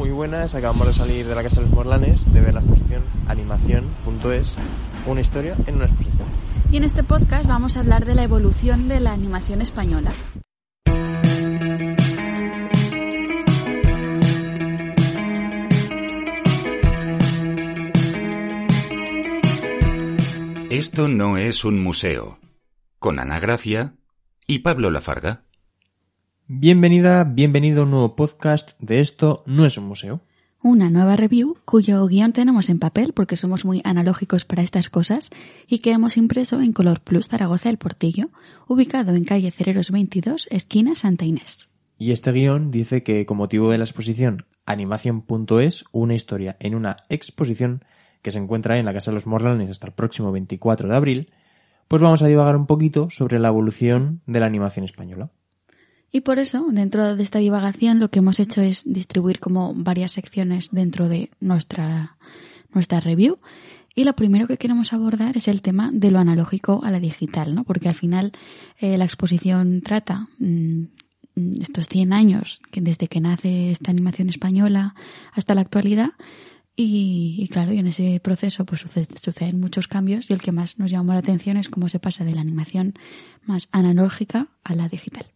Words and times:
Muy 0.00 0.12
buenas, 0.12 0.54
acabamos 0.54 0.86
de 0.86 0.94
salir 0.94 1.26
de 1.26 1.34
la 1.34 1.42
Casa 1.42 1.56
de 1.56 1.66
los 1.66 1.74
Morlanes 1.74 2.32
de 2.32 2.40
ver 2.40 2.54
la 2.54 2.60
exposición 2.60 3.02
animación.es, 3.28 4.56
una 5.04 5.20
historia 5.20 5.54
en 5.66 5.74
una 5.74 5.84
exposición. 5.84 6.26
Y 6.72 6.78
en 6.78 6.84
este 6.84 7.04
podcast 7.04 7.46
vamos 7.46 7.76
a 7.76 7.80
hablar 7.80 8.06
de 8.06 8.14
la 8.14 8.22
evolución 8.22 8.88
de 8.88 8.98
la 8.98 9.12
animación 9.12 9.60
española. 9.60 10.10
Esto 20.70 21.08
no 21.08 21.36
es 21.36 21.66
un 21.66 21.84
museo. 21.84 22.38
Con 22.98 23.18
Ana 23.18 23.38
Gracia 23.38 23.96
y 24.46 24.60
Pablo 24.60 24.90
Lafarga. 24.90 25.42
Bienvenida, 26.52 27.22
bienvenido 27.22 27.82
a 27.82 27.84
un 27.84 27.92
nuevo 27.92 28.16
podcast 28.16 28.72
de 28.80 28.98
Esto 28.98 29.44
no 29.46 29.66
es 29.66 29.78
un 29.78 29.84
museo. 29.84 30.20
Una 30.60 30.90
nueva 30.90 31.14
review 31.14 31.56
cuyo 31.64 32.04
guion 32.08 32.32
tenemos 32.32 32.68
en 32.68 32.80
papel 32.80 33.12
porque 33.12 33.36
somos 33.36 33.64
muy 33.64 33.80
analógicos 33.84 34.44
para 34.44 34.62
estas 34.62 34.90
cosas 34.90 35.30
y 35.68 35.78
que 35.78 35.92
hemos 35.92 36.16
impreso 36.16 36.60
en 36.60 36.72
Color 36.72 37.02
Plus 37.02 37.28
Zaragoza 37.28 37.70
El 37.70 37.78
Portillo, 37.78 38.30
ubicado 38.66 39.14
en 39.14 39.22
calle 39.22 39.52
Cereros 39.52 39.92
22, 39.92 40.48
esquina 40.50 40.96
Santa 40.96 41.24
Inés. 41.24 41.68
Y 41.98 42.10
este 42.10 42.32
guion 42.32 42.72
dice 42.72 43.04
que 43.04 43.24
con 43.26 43.36
motivo 43.36 43.70
de 43.70 43.78
la 43.78 43.84
exposición 43.84 44.44
animación.es, 44.66 45.84
una 45.92 46.14
historia 46.14 46.56
en 46.58 46.74
una 46.74 46.96
exposición 47.08 47.84
que 48.22 48.32
se 48.32 48.38
encuentra 48.38 48.76
en 48.76 48.86
la 48.86 48.92
Casa 48.92 49.12
de 49.12 49.14
los 49.14 49.28
Morlanes 49.28 49.70
hasta 49.70 49.86
el 49.86 49.92
próximo 49.92 50.32
24 50.32 50.88
de 50.88 50.96
abril, 50.96 51.32
pues 51.86 52.02
vamos 52.02 52.24
a 52.24 52.26
divagar 52.26 52.56
un 52.56 52.66
poquito 52.66 53.08
sobre 53.08 53.38
la 53.38 53.46
evolución 53.46 54.20
de 54.26 54.40
la 54.40 54.46
animación 54.46 54.84
española. 54.84 55.30
Y 56.12 56.22
por 56.22 56.38
eso, 56.38 56.66
dentro 56.70 57.14
de 57.14 57.22
esta 57.22 57.38
divagación, 57.38 58.00
lo 58.00 58.10
que 58.10 58.18
hemos 58.18 58.40
hecho 58.40 58.60
es 58.62 58.82
distribuir 58.84 59.38
como 59.38 59.72
varias 59.74 60.12
secciones 60.12 60.70
dentro 60.72 61.08
de 61.08 61.30
nuestra, 61.40 62.16
nuestra 62.72 63.00
review. 63.00 63.38
Y 63.94 64.04
lo 64.04 64.14
primero 64.14 64.46
que 64.46 64.56
queremos 64.56 64.92
abordar 64.92 65.36
es 65.36 65.48
el 65.48 65.62
tema 65.62 65.90
de 65.92 66.10
lo 66.10 66.18
analógico 66.18 66.80
a 66.84 66.90
la 66.90 67.00
digital, 67.00 67.54
¿no? 67.54 67.64
Porque 67.64 67.88
al 67.88 67.94
final 67.94 68.32
eh, 68.78 68.96
la 68.98 69.04
exposición 69.04 69.82
trata 69.82 70.28
mm, 70.38 70.84
estos 71.60 71.86
100 71.86 72.12
años, 72.12 72.60
que 72.70 72.80
desde 72.80 73.08
que 73.08 73.20
nace 73.20 73.70
esta 73.70 73.90
animación 73.90 74.28
española 74.28 74.94
hasta 75.32 75.54
la 75.54 75.60
actualidad, 75.60 76.10
y, 76.82 77.46
claro, 77.52 77.74
y 77.74 77.78
en 77.78 77.88
ese 77.88 78.20
proceso 78.20 78.64
pues 78.64 78.80
suceden 78.80 79.60
muchos 79.60 79.86
cambios 79.86 80.30
y 80.30 80.32
el 80.32 80.40
que 80.40 80.50
más 80.50 80.78
nos 80.78 80.90
llama 80.90 81.12
la 81.12 81.18
atención 81.18 81.58
es 81.58 81.68
cómo 81.68 81.90
se 81.90 82.00
pasa 82.00 82.24
de 82.24 82.32
la 82.32 82.40
animación 82.40 82.94
más 83.44 83.68
analógica 83.70 84.48
a 84.64 84.74
la 84.74 84.88
digital. 84.88 85.26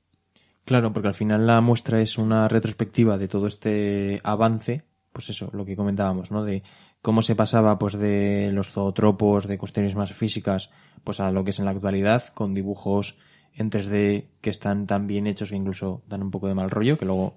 Claro, 0.64 0.92
porque 0.92 1.08
al 1.08 1.14
final 1.14 1.46
la 1.46 1.60
muestra 1.60 2.00
es 2.00 2.16
una 2.16 2.48
retrospectiva 2.48 3.18
de 3.18 3.28
todo 3.28 3.46
este 3.46 4.20
avance, 4.24 4.84
pues 5.12 5.28
eso, 5.28 5.50
lo 5.52 5.64
que 5.64 5.76
comentábamos, 5.76 6.30
¿no? 6.30 6.42
De 6.42 6.62
cómo 7.02 7.20
se 7.20 7.36
pasaba 7.36 7.78
pues 7.78 7.94
de 7.98 8.50
los 8.52 8.70
zootropos, 8.70 9.46
de 9.46 9.58
cuestiones 9.58 9.94
más 9.94 10.12
físicas, 10.12 10.70
pues 11.04 11.20
a 11.20 11.30
lo 11.30 11.44
que 11.44 11.50
es 11.50 11.58
en 11.58 11.66
la 11.66 11.72
actualidad, 11.72 12.28
con 12.32 12.54
dibujos 12.54 13.18
en 13.52 13.70
3D 13.70 14.24
que 14.40 14.50
están 14.50 14.86
tan 14.86 15.06
bien 15.06 15.26
hechos 15.26 15.50
que 15.50 15.56
incluso 15.56 16.02
dan 16.08 16.22
un 16.22 16.30
poco 16.30 16.48
de 16.48 16.54
mal 16.54 16.70
rollo, 16.70 16.96
que 16.96 17.04
luego 17.04 17.34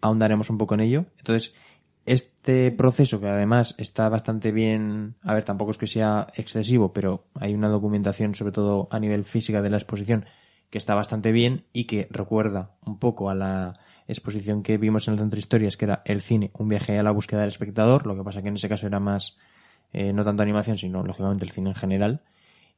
ahondaremos 0.00 0.50
un 0.50 0.58
poco 0.58 0.74
en 0.74 0.80
ello. 0.80 1.06
Entonces, 1.18 1.54
este 2.06 2.72
proceso 2.72 3.20
que 3.20 3.28
además 3.28 3.76
está 3.78 4.08
bastante 4.08 4.50
bien, 4.50 5.14
a 5.22 5.32
ver, 5.32 5.44
tampoco 5.44 5.70
es 5.70 5.78
que 5.78 5.86
sea 5.86 6.26
excesivo, 6.34 6.92
pero 6.92 7.24
hay 7.34 7.54
una 7.54 7.68
documentación 7.68 8.34
sobre 8.34 8.52
todo 8.52 8.88
a 8.90 8.98
nivel 8.98 9.24
física 9.24 9.62
de 9.62 9.70
la 9.70 9.78
exposición 9.78 10.26
que 10.70 10.78
está 10.78 10.94
bastante 10.94 11.32
bien 11.32 11.64
y 11.72 11.84
que 11.84 12.08
recuerda 12.10 12.76
un 12.84 12.98
poco 12.98 13.30
a 13.30 13.34
la 13.34 13.74
exposición 14.06 14.62
que 14.62 14.78
vimos 14.78 15.08
en 15.08 15.14
el 15.14 15.20
Centro 15.20 15.36
de 15.36 15.40
Historias, 15.40 15.76
que 15.76 15.86
era 15.86 16.02
el 16.04 16.20
cine, 16.20 16.50
un 16.54 16.68
viaje 16.68 16.98
a 16.98 17.02
la 17.02 17.10
búsqueda 17.10 17.40
del 17.40 17.48
espectador, 17.48 18.06
lo 18.06 18.16
que 18.16 18.24
pasa 18.24 18.42
que 18.42 18.48
en 18.48 18.54
ese 18.54 18.68
caso 18.68 18.86
era 18.86 19.00
más, 19.00 19.36
eh, 19.92 20.12
no 20.12 20.24
tanto 20.24 20.42
animación, 20.42 20.76
sino 20.76 21.02
lógicamente 21.02 21.44
el 21.44 21.52
cine 21.52 21.70
en 21.70 21.76
general. 21.76 22.22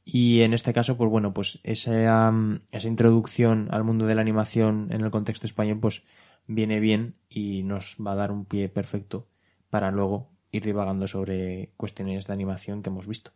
Y 0.04 0.42
en 0.42 0.54
este 0.54 0.72
caso, 0.72 0.96
pues 0.96 1.10
bueno, 1.10 1.34
pues 1.34 1.58
esa, 1.64 2.32
esa 2.70 2.88
introducción 2.88 3.68
al 3.72 3.82
mundo 3.82 4.06
de 4.06 4.14
la 4.14 4.20
animación 4.20 4.88
en 4.92 5.00
el 5.00 5.10
contexto 5.10 5.46
español, 5.46 5.80
pues 5.80 6.04
viene 6.46 6.78
bien 6.78 7.16
y 7.28 7.64
nos 7.64 7.96
va 8.04 8.12
a 8.12 8.16
dar 8.16 8.30
un 8.30 8.44
pie 8.44 8.68
perfecto 8.68 9.26
para 9.68 9.90
luego 9.90 10.35
ir 10.56 10.64
divagando 10.64 11.06
sobre 11.06 11.70
cuestiones 11.76 12.26
de 12.26 12.32
animación 12.32 12.82
que 12.82 12.90
hemos 12.90 13.06
visto. 13.06 13.32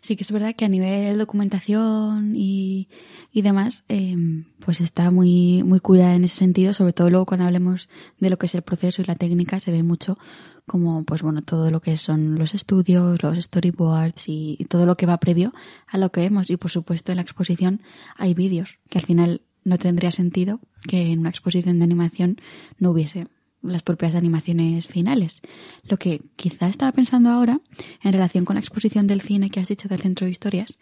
Sí 0.00 0.16
que 0.16 0.22
es 0.22 0.32
verdad 0.32 0.54
que 0.54 0.64
a 0.64 0.68
nivel 0.68 1.18
documentación 1.18 2.34
y, 2.34 2.88
y 3.32 3.42
demás, 3.42 3.84
em, 3.88 4.44
pues 4.60 4.80
está 4.80 5.10
muy, 5.10 5.62
muy 5.62 5.80
cuidada 5.80 6.14
en 6.14 6.24
ese 6.24 6.36
sentido, 6.36 6.72
sobre 6.74 6.92
todo 6.92 7.10
luego 7.10 7.26
cuando 7.26 7.46
hablemos 7.46 7.88
de 8.18 8.30
lo 8.30 8.38
que 8.38 8.46
es 8.46 8.54
el 8.54 8.62
proceso 8.62 9.02
y 9.02 9.04
la 9.04 9.14
técnica, 9.14 9.60
se 9.60 9.72
ve 9.72 9.82
mucho 9.82 10.18
como, 10.66 11.04
pues 11.04 11.22
bueno, 11.22 11.42
todo 11.42 11.70
lo 11.70 11.80
que 11.80 11.96
son 11.96 12.38
los 12.38 12.54
estudios, 12.54 13.22
los 13.22 13.38
storyboards 13.38 14.28
y, 14.28 14.56
y 14.58 14.64
todo 14.66 14.86
lo 14.86 14.96
que 14.96 15.06
va 15.06 15.18
previo 15.18 15.52
a 15.86 15.98
lo 15.98 16.10
que 16.12 16.20
vemos. 16.20 16.50
Y 16.50 16.56
por 16.56 16.70
supuesto 16.70 17.12
en 17.12 17.16
la 17.16 17.22
exposición 17.22 17.80
hay 18.16 18.34
vídeos, 18.34 18.78
que 18.90 18.98
al 18.98 19.06
final 19.06 19.42
no 19.64 19.78
tendría 19.78 20.10
sentido 20.10 20.60
que 20.86 21.12
en 21.12 21.20
una 21.20 21.30
exposición 21.30 21.78
de 21.78 21.84
animación 21.84 22.40
no 22.78 22.90
hubiese 22.90 23.28
las 23.62 23.82
propias 23.82 24.14
animaciones 24.14 24.86
finales. 24.86 25.40
Lo 25.84 25.96
que 25.96 26.22
quizá 26.36 26.68
estaba 26.68 26.92
pensando 26.92 27.30
ahora, 27.30 27.60
en 28.02 28.12
relación 28.12 28.44
con 28.44 28.54
la 28.54 28.60
exposición 28.60 29.06
del 29.06 29.20
cine 29.20 29.50
que 29.50 29.60
has 29.60 29.68
dicho 29.68 29.88
del 29.88 30.00
Centro 30.00 30.24
de 30.24 30.30
Historias, 30.30 30.78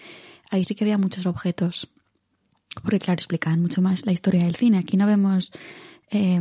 ahí 0.51 0.65
sí 0.65 0.75
que 0.75 0.85
había 0.85 0.99
muchos 0.99 1.27
objetos, 1.27 1.89
porque 2.83 2.99
claro, 2.99 3.19
explicaban 3.19 3.63
mucho 3.63 3.83
más 3.83 4.07
la 4.07 4.13
historia 4.13 4.45
del 4.45 4.57
cine. 4.57 4.79
Aquí 4.79 4.97
no 4.97 5.07
vemos, 5.07 5.53
eh, 6.11 6.41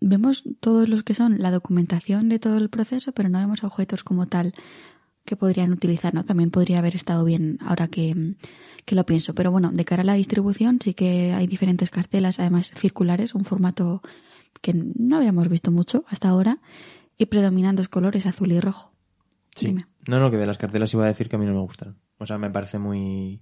vemos 0.00 0.44
todos 0.60 0.88
los 0.88 1.02
que 1.02 1.14
son 1.14 1.38
la 1.38 1.50
documentación 1.50 2.28
de 2.28 2.38
todo 2.38 2.58
el 2.58 2.68
proceso, 2.68 3.12
pero 3.12 3.28
no 3.28 3.38
vemos 3.38 3.64
objetos 3.64 4.04
como 4.04 4.26
tal 4.26 4.54
que 5.24 5.36
podrían 5.36 5.72
utilizar, 5.72 6.14
¿no? 6.14 6.24
También 6.24 6.50
podría 6.50 6.78
haber 6.78 6.96
estado 6.96 7.22
bien 7.22 7.58
ahora 7.60 7.88
que, 7.88 8.34
que 8.86 8.94
lo 8.94 9.04
pienso. 9.04 9.34
Pero 9.34 9.50
bueno, 9.50 9.70
de 9.70 9.84
cara 9.84 10.00
a 10.00 10.06
la 10.06 10.14
distribución 10.14 10.78
sí 10.82 10.94
que 10.94 11.34
hay 11.34 11.46
diferentes 11.46 11.90
cartelas, 11.90 12.38
además 12.38 12.72
circulares, 12.74 13.34
un 13.34 13.44
formato 13.44 14.02
que 14.60 14.72
no 14.74 15.16
habíamos 15.16 15.48
visto 15.48 15.70
mucho 15.70 16.04
hasta 16.08 16.28
ahora, 16.28 16.60
y 17.16 17.26
predominando 17.26 17.80
los 17.80 17.88
colores 17.88 18.26
azul 18.26 18.52
y 18.52 18.60
rojo. 18.60 18.92
Sí. 19.54 19.74
No, 20.06 20.20
no, 20.20 20.30
que 20.30 20.36
de 20.36 20.46
las 20.46 20.58
cartelas 20.58 20.92
iba 20.94 21.04
a 21.04 21.08
decir 21.08 21.28
que 21.28 21.36
a 21.36 21.38
mí 21.38 21.46
no 21.46 21.52
me 21.52 21.60
gustan. 21.60 21.96
O 22.18 22.26
sea, 22.26 22.38
me 22.38 22.50
parece 22.50 22.78
muy 22.78 23.40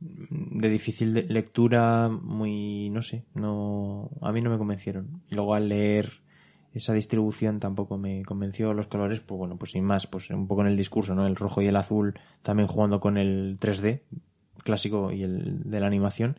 de 0.00 0.68
difícil 0.70 1.12
lectura, 1.28 2.08
muy, 2.08 2.88
no 2.90 3.02
sé, 3.02 3.26
no, 3.34 4.10
a 4.22 4.32
mí 4.32 4.40
no 4.40 4.50
me 4.50 4.58
convencieron. 4.58 5.22
Y 5.30 5.34
luego 5.34 5.54
al 5.54 5.68
leer 5.68 6.22
esa 6.72 6.94
distribución 6.94 7.60
tampoco 7.60 7.98
me 7.98 8.24
convenció 8.24 8.72
los 8.72 8.86
colores, 8.86 9.20
pues 9.20 9.38
bueno, 9.38 9.58
pues 9.58 9.72
sin 9.72 9.84
más, 9.84 10.06
pues 10.06 10.30
un 10.30 10.46
poco 10.46 10.62
en 10.62 10.68
el 10.68 10.76
discurso, 10.76 11.14
¿no? 11.14 11.26
El 11.26 11.36
rojo 11.36 11.60
y 11.60 11.66
el 11.66 11.76
azul 11.76 12.18
también 12.42 12.68
jugando 12.68 13.00
con 13.00 13.18
el 13.18 13.58
3D 13.60 14.02
clásico 14.62 15.12
y 15.12 15.22
el 15.22 15.62
de 15.64 15.80
la 15.80 15.86
animación, 15.86 16.38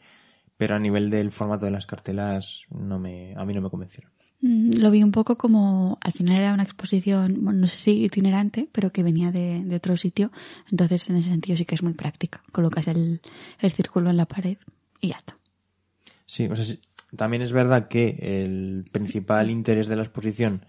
pero 0.61 0.75
a 0.75 0.79
nivel 0.79 1.09
del 1.09 1.31
formato 1.31 1.65
de 1.65 1.71
las 1.71 1.87
cartelas 1.87 2.65
no 2.69 2.99
me 2.99 3.33
a 3.35 3.43
mí 3.45 3.53
no 3.55 3.61
me 3.61 3.71
convencieron. 3.71 4.11
Mm, 4.41 4.73
lo 4.73 4.91
vi 4.91 5.01
un 5.01 5.11
poco 5.11 5.35
como, 5.35 5.97
al 6.01 6.11
final 6.11 6.37
era 6.37 6.53
una 6.53 6.61
exposición, 6.61 7.39
no 7.41 7.65
sé 7.65 7.77
si 7.77 8.03
itinerante, 8.03 8.69
pero 8.71 8.91
que 8.91 9.01
venía 9.01 9.31
de, 9.31 9.63
de, 9.63 9.75
otro 9.75 9.97
sitio. 9.97 10.31
Entonces, 10.69 11.09
en 11.09 11.15
ese 11.15 11.29
sentido 11.29 11.57
sí 11.57 11.65
que 11.65 11.73
es 11.73 11.81
muy 11.81 11.93
práctica. 11.93 12.43
Colocas 12.51 12.87
el, 12.87 13.21
el 13.57 13.71
círculo 13.71 14.11
en 14.11 14.17
la 14.17 14.27
pared 14.27 14.59
y 14.99 15.07
ya 15.07 15.15
está. 15.15 15.35
Sí, 16.27 16.45
o 16.45 16.55
sea, 16.55 16.63
sí, 16.63 16.79
también 17.17 17.41
es 17.41 17.53
verdad 17.53 17.87
que 17.87 18.19
el 18.21 18.85
principal 18.91 19.49
interés 19.49 19.87
de 19.87 19.95
la 19.95 20.03
exposición 20.03 20.67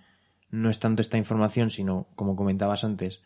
no 0.51 0.71
es 0.71 0.79
tanto 0.79 1.03
esta 1.03 1.19
información, 1.19 1.69
sino, 1.69 2.09
como 2.15 2.35
comentabas 2.35 2.83
antes, 2.85 3.21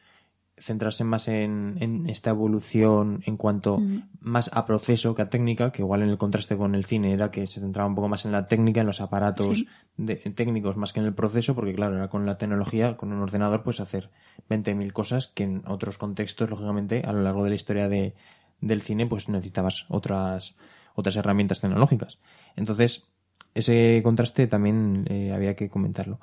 centrarse 0.59 1.05
más 1.05 1.29
en, 1.29 1.77
en 1.81 2.09
esta 2.09 2.31
evolución 2.31 3.23
en 3.27 3.37
cuanto 3.37 3.79
mm. 3.79 4.09
más 4.21 4.51
a 4.53 4.65
proceso 4.65 5.15
que 5.15 5.23
a 5.23 5.29
técnica, 5.29 5.71
que 5.71 5.83
igual 5.83 6.03
en 6.03 6.09
el 6.09 6.17
contraste 6.17 6.57
con 6.57 6.75
el 6.75 6.87
cine 6.87 7.13
era 7.13 7.31
que 7.31 7.47
se 7.47 7.61
centraba 7.61 7.89
un 7.89 7.95
poco 7.95 8.09
más 8.09 8.25
en 8.25 8.33
la 8.33 8.49
técnica, 8.49 8.81
en 8.81 8.87
los 8.87 9.01
aparatos 9.03 9.59
Sí. 9.59 9.69
de- 9.99 10.17
técnicos 10.17 10.77
más 10.79 10.93
que 10.95 11.01
en 11.01 11.07
el 11.07 11.15
proceso, 11.15 11.55
porque 11.55 11.75
claro, 11.75 11.97
era 11.97 12.09
con 12.09 12.25
la 12.25 12.39
tecnología, 12.39 12.97
con 12.97 13.13
un 13.13 13.21
ordenador, 13.21 13.63
puedes 13.63 13.81
hacer 13.81 14.11
20.000 14.49 14.93
cosas 14.93 15.27
que 15.27 15.45
en 15.45 15.63
otros 15.67 15.99
contextos, 15.99 16.49
lógicamente, 16.49 17.03
a 17.05 17.13
lo 17.13 17.23
largo 17.23 17.45
de 17.45 17.51
la 17.51 17.57
historia 17.57 17.89
de, 17.91 18.15
del 18.63 18.81
cine, 18.81 19.07
pues 19.07 19.29
necesitabas 19.29 19.85
otras, 19.89 20.55
otras 20.95 21.17
herramientas 21.17 21.61
tecnológicas. 21.61 22.19
Entonces, 22.57 23.05
ese 23.55 24.01
contraste 24.03 24.47
también 24.47 25.05
eh, 25.09 25.33
había 25.33 25.55
que 25.55 25.69
comentarlo. 25.69 26.19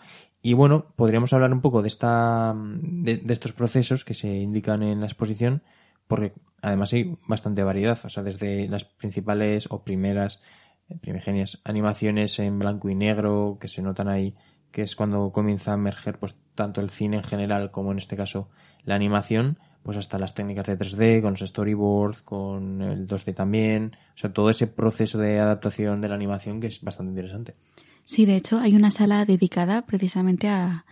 Y 0.45 0.53
bueno, 0.53 0.93
podríamos 0.97 1.31
hablar 1.31 1.53
un 1.53 1.61
poco 1.61 1.81
de 1.81 1.87
esta 1.87 2.53
de, 2.53 3.17
de 3.17 3.33
estos 3.33 3.53
procesos 3.53 4.03
que 4.03 4.13
se 4.13 4.27
indican 4.27 4.83
en 4.83 4.99
la 4.99 5.05
exposición, 5.05 5.63
porque 6.05 6.33
además 6.61 6.91
hay 6.91 7.17
bastante 7.25 7.63
variedad, 7.63 7.97
o 8.03 8.09
sea, 8.09 8.23
desde 8.23 8.67
las 8.67 8.83
principales 8.83 9.67
o 9.71 9.85
primeras 9.85 10.41
eh, 10.89 10.97
primigenias 10.99 11.61
animaciones 11.63 12.37
en 12.39 12.59
blanco 12.59 12.89
y 12.89 12.95
negro 12.95 13.57
que 13.57 13.69
se 13.69 13.81
notan 13.81 14.09
ahí, 14.09 14.35
que 14.69 14.81
es 14.81 14.97
cuando 14.97 15.31
comienza 15.31 15.71
a 15.71 15.75
emerger 15.75 16.19
pues 16.19 16.35
tanto 16.55 16.81
el 16.81 16.89
cine 16.89 17.17
en 17.17 17.23
general 17.23 17.71
como 17.71 17.93
en 17.93 17.99
este 17.99 18.17
caso 18.17 18.49
la 18.83 18.95
animación, 18.95 19.59
pues 19.81 19.95
hasta 19.95 20.19
las 20.19 20.33
técnicas 20.33 20.67
de 20.67 20.77
3D, 20.77 21.21
con 21.21 21.37
los 21.39 21.49
storyboards, 21.49 22.21
con 22.21 22.81
el 22.81 23.07
2D 23.07 23.33
también, 23.33 23.95
o 24.13 24.17
sea, 24.17 24.33
todo 24.33 24.49
ese 24.49 24.67
proceso 24.67 25.19
de 25.19 25.39
adaptación 25.39 26.01
de 26.01 26.09
la 26.09 26.15
animación 26.15 26.59
que 26.59 26.67
es 26.67 26.81
bastante 26.81 27.11
interesante. 27.11 27.55
Sí, 28.05 28.25
de 28.25 28.35
hecho 28.35 28.59
hay 28.59 28.75
una 28.75 28.91
sala 28.91 29.25
dedicada 29.25 29.85
precisamente 29.85 30.47
a, 30.49 30.85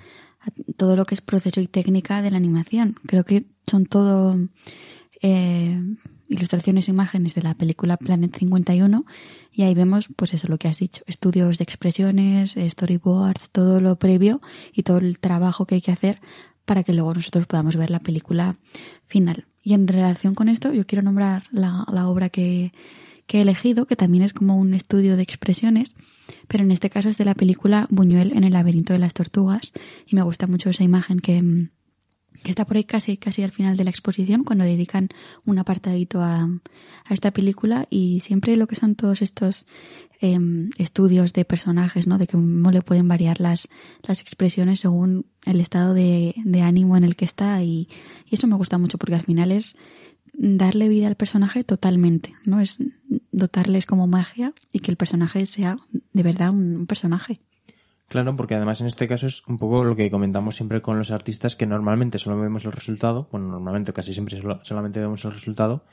todo 0.78 0.96
lo 0.96 1.06
que 1.06 1.14
es 1.14 1.22
proceso 1.22 1.62
y 1.62 1.68
técnica 1.68 2.22
de 2.22 2.32
la 2.32 2.38
animación. 2.38 2.96
Creo 3.06 3.24
que 3.24 3.46
son 3.70 3.86
todo 3.86 4.36
eh, 5.22 5.80
ilustraciones 6.30 6.88
e 6.88 6.92
imágenes 6.92 7.36
de 7.36 7.44
la 7.44 7.54
película 7.54 7.98
Planet 7.98 8.36
51 8.36 9.06
y 9.52 9.64
ahí 9.64 9.74
vemos 9.76 10.10
pues 10.16 10.34
eso 10.34 10.48
lo 10.48 10.58
que 10.58 10.68
has 10.68 10.80
dicho, 10.80 11.04
estudios 11.06 11.58
de 11.60 11.64
expresiones, 11.64 12.56
storyboards, 12.58 13.52
todo 13.52 13.82
lo 13.82 14.00
previo 14.00 14.42
y 14.74 14.84
todo 14.84 14.98
el 14.98 15.20
trabajo 15.20 15.66
que 15.66 15.76
hay 15.76 15.82
que 15.82 15.92
hacer 15.92 16.20
para 16.66 16.84
que 16.84 16.94
luego 16.94 17.14
nosotros 17.14 17.46
podamos 17.48 17.76
ver 17.76 17.92
la 17.92 18.00
película 18.00 18.58
final. 19.06 19.46
Y 19.62 19.74
en 19.74 19.88
relación 19.88 20.34
con 20.34 20.50
esto 20.50 20.74
yo 20.74 20.88
quiero 20.88 21.04
nombrar 21.04 21.44
la, 21.52 21.86
la 21.92 22.08
obra 22.08 22.30
que 22.30 22.72
he 23.28 23.42
elegido, 23.42 23.86
que 23.86 23.96
también 23.96 24.24
es 24.24 24.34
como 24.34 24.58
un 24.58 24.74
estudio 24.74 25.16
de 25.16 25.24
expresiones, 25.24 25.96
pero 26.48 26.64
en 26.64 26.72
este 26.72 26.90
caso 26.90 27.10
es 27.10 27.18
de 27.18 27.26
la 27.26 27.36
película 27.36 27.88
Buñuel 27.90 28.34
en 28.36 28.44
el 28.44 28.54
laberinto 28.54 28.94
de 28.94 29.00
las 29.00 29.14
tortugas 29.14 29.74
y 30.08 30.16
me 30.16 30.24
gusta 30.24 30.48
mucho 30.48 30.70
esa 30.70 30.84
imagen 30.84 31.20
que, 31.20 31.68
que 32.44 32.50
está 32.50 32.66
por 32.66 32.78
ahí 32.78 32.84
casi, 32.84 33.18
casi 33.18 33.44
al 33.44 33.52
final 33.52 33.78
de 33.78 33.84
la 33.84 33.90
exposición, 33.90 34.44
cuando 34.44 34.64
dedican 34.64 35.10
un 35.46 35.60
apartadito 35.60 36.22
a, 36.22 36.44
a 36.44 37.14
esta 37.14 37.32
película 37.32 37.88
y 37.90 38.22
siempre 38.22 38.56
lo 38.56 38.68
que 38.68 38.76
son 38.76 38.96
todos 38.96 39.22
estos 39.22 39.66
eh, 40.22 40.40
estudios 40.78 41.34
de 41.34 41.46
personajes, 41.46 42.08
¿no? 42.08 42.18
De 42.18 42.28
cómo 42.28 42.72
le 42.72 42.82
pueden 42.82 43.08
variar 43.08 43.42
las, 43.42 43.68
las 44.04 44.22
expresiones 44.22 44.80
según 44.80 45.26
el 45.46 45.60
estado 45.60 45.94
de, 45.94 46.36
de 46.44 46.62
ánimo 46.62 46.96
en 46.96 47.04
el 47.04 47.16
que 47.16 47.26
está 47.26 47.62
y, 47.64 47.90
y 48.30 48.36
eso 48.36 48.48
me 48.48 48.56
gusta 48.56 48.78
mucho 48.78 48.98
porque 48.98 49.16
al 49.16 49.24
final 49.24 49.52
es 49.52 49.76
darle 50.34 50.90
vida 50.90 51.08
al 51.08 51.16
personaje 51.16 51.64
totalmente, 51.64 52.34
¿no? 52.46 52.62
Es 52.62 52.78
dotarles 53.32 53.86
como 53.86 54.08
magia 54.08 54.54
y 54.72 54.80
que 54.80 54.92
el 54.92 54.98
personaje 54.98 55.46
sea 55.46 55.78
de 56.14 56.24
verdad 56.24 56.52
un 56.52 56.86
personaje. 56.88 57.40
Claro, 58.08 58.36
porque 58.36 58.56
además 58.56 58.82
en 58.82 58.88
este 58.88 59.08
caso 59.08 59.28
es 59.28 59.48
un 59.48 59.58
poco 59.58 59.86
lo 59.86 59.96
que 59.96 60.12
comentamos 60.12 60.56
siempre 60.56 60.82
con 60.82 60.98
los 60.98 61.12
artistas, 61.12 61.56
que 61.56 61.66
normalmente 61.66 62.20
solo 62.20 62.38
vemos 62.38 62.66
el 62.66 62.74
resultado, 62.74 63.30
bueno, 63.32 63.48
normalmente 63.48 63.94
casi 63.94 64.14
siempre 64.14 64.40
solo, 64.42 64.60
solamente 64.64 65.00
vemos 65.00 65.24
el 65.24 65.32
resultado, 65.32 65.86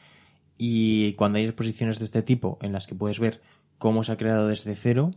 y 0.57 1.13
cuando 1.13 1.39
hay 1.39 1.45
exposiciones 1.45 2.01
de 2.01 2.07
este 2.07 2.23
tipo 2.23 2.59
en 2.61 2.73
las 2.73 2.89
que 2.89 2.97
puedes 2.97 3.21
ver 3.21 3.41
cómo 3.79 4.03
se 4.03 4.11
ha 4.11 4.17
creado 4.17 4.49
desde 4.49 4.75
cero, 4.75 5.13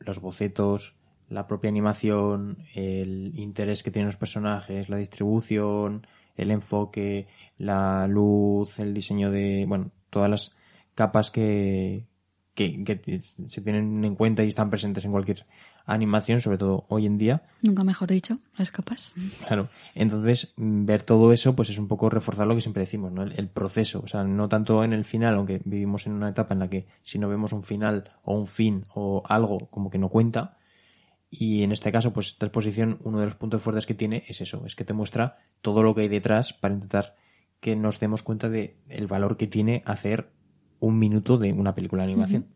los 0.00 0.20
bocetos, 0.20 0.96
la 1.28 1.46
propia 1.46 1.70
animación, 1.70 2.58
el 2.74 3.32
interés 3.38 3.84
que 3.84 3.92
tienen 3.92 4.06
los 4.06 4.16
personajes, 4.16 4.88
la 4.88 4.96
distribución, 4.96 6.08
el 6.36 6.50
enfoque, 6.50 7.28
la 7.56 8.08
luz, 8.08 8.80
el 8.80 8.94
diseño 8.94 9.30
de, 9.30 9.64
bueno, 9.66 9.92
todas 10.10 10.30
las 10.30 10.56
capas 10.96 11.30
que, 11.30 12.04
que, 12.56 12.82
que 12.82 13.20
se 13.22 13.60
tienen 13.60 14.04
en 14.04 14.16
cuenta 14.16 14.42
y 14.42 14.48
están 14.48 14.70
presentes 14.70 15.04
en 15.04 15.12
cualquier 15.12 15.46
animación, 15.84 16.40
sobre 16.40 16.58
todo 16.58 16.86
hoy 16.88 17.06
en 17.06 17.18
día. 17.18 17.42
Nunca 17.62 17.84
mejor 17.84 18.08
dicho, 18.08 18.38
las 18.56 18.70
capas. 18.70 19.12
Claro. 19.46 19.68
Entonces, 19.94 20.52
ver 20.56 21.04
todo 21.04 21.32
eso, 21.32 21.54
pues 21.54 21.68
es 21.68 21.78
un 21.78 21.86
poco 21.86 22.08
reforzar 22.08 22.46
lo 22.46 22.54
que 22.54 22.62
siempre 22.62 22.80
decimos, 22.80 23.12
¿no? 23.12 23.22
El, 23.22 23.32
el, 23.38 23.48
proceso. 23.48 24.00
O 24.02 24.06
sea, 24.06 24.24
no 24.24 24.48
tanto 24.48 24.82
en 24.82 24.94
el 24.94 25.04
final, 25.04 25.34
aunque 25.34 25.60
vivimos 25.64 26.06
en 26.06 26.14
una 26.14 26.30
etapa 26.30 26.54
en 26.54 26.60
la 26.60 26.70
que 26.70 26.86
si 27.02 27.18
no 27.18 27.28
vemos 27.28 27.52
un 27.52 27.62
final 27.62 28.10
o 28.24 28.34
un 28.34 28.46
fin 28.46 28.84
o 28.94 29.22
algo 29.28 29.58
como 29.70 29.90
que 29.90 29.98
no 29.98 30.08
cuenta. 30.08 30.56
Y 31.30 31.62
en 31.62 31.72
este 31.72 31.92
caso, 31.92 32.12
pues 32.12 32.28
esta 32.28 32.46
exposición, 32.46 32.98
uno 33.04 33.20
de 33.20 33.26
los 33.26 33.34
puntos 33.34 33.62
fuertes 33.62 33.84
que 33.84 33.94
tiene 33.94 34.24
es 34.26 34.40
eso, 34.40 34.64
es 34.64 34.74
que 34.74 34.84
te 34.84 34.94
muestra 34.94 35.38
todo 35.60 35.82
lo 35.82 35.94
que 35.94 36.02
hay 36.02 36.08
detrás 36.08 36.54
para 36.54 36.74
intentar 36.74 37.16
que 37.60 37.76
nos 37.76 38.00
demos 38.00 38.22
cuenta 38.22 38.48
de 38.48 38.78
el 38.88 39.06
valor 39.06 39.36
que 39.36 39.46
tiene 39.46 39.82
hacer 39.86 40.30
un 40.80 40.98
minuto 40.98 41.38
de 41.38 41.52
una 41.52 41.74
película 41.74 42.04
de 42.04 42.12
animación. 42.12 42.46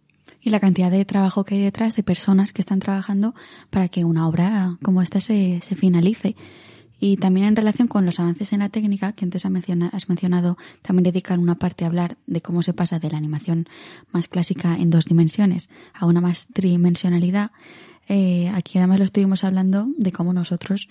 Y 0.41 0.51
la 0.51 0.61
cantidad 0.61 0.91
de 0.91 1.05
trabajo 1.05 1.45
que 1.45 1.57
hay 1.57 1.61
detrás 1.63 1.97
de 1.97 2.03
personas 2.03 2.53
que 2.53 2.63
están 2.63 2.81
trabajando 2.81 3.35
para 3.69 3.89
que 3.89 4.05
una 4.05 4.27
obra 4.27 4.79
como 4.83 5.03
esta 5.03 5.21
se, 5.21 5.61
se 5.63 5.77
finalice. 5.77 6.37
Y 7.03 7.17
también 7.17 7.47
en 7.47 7.57
relación 7.57 7.89
con 7.89 8.05
los 8.05 8.21
avances 8.21 8.53
en 8.53 8.59
la 8.59 8.69
técnica, 8.69 9.13
que 9.13 9.25
antes 9.25 9.47
has 9.47 10.09
mencionado, 10.09 10.59
también 10.83 11.05
dedican 11.05 11.41
una 11.41 11.55
parte 11.55 11.85
a 11.85 11.89
hablar 11.89 12.19
de 12.27 12.43
cómo 12.43 12.63
se 12.63 12.75
pasa 12.75 12.99
de 12.99 13.11
la 13.11 13.17
animación 13.17 13.67
más 14.13 14.29
clásica 14.29 14.77
en 14.77 14.91
dos 14.91 15.07
dimensiones 15.07 15.71
a 15.95 16.05
una 16.05 16.21
más 16.21 16.47
tridimensionalidad. 16.53 17.53
Eh, 18.07 18.51
aquí 18.55 18.77
además 18.77 18.99
lo 18.99 19.05
estuvimos 19.05 19.45
hablando 19.45 19.87
de 19.97 20.13
cómo 20.13 20.35
nosotros, 20.35 20.91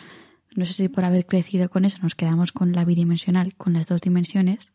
no 0.55 0.65
sé 0.65 0.73
si 0.73 0.89
por 0.89 1.05
haber 1.05 1.27
crecido 1.27 1.69
con 1.69 1.85
eso, 1.85 1.99
nos 2.01 2.15
quedamos 2.15 2.51
con 2.51 2.71
la 2.71 2.85
bidimensional, 2.85 3.53
con 3.55 3.73
las 3.73 3.85
dos 3.85 4.01
dimensiones. 4.01 4.69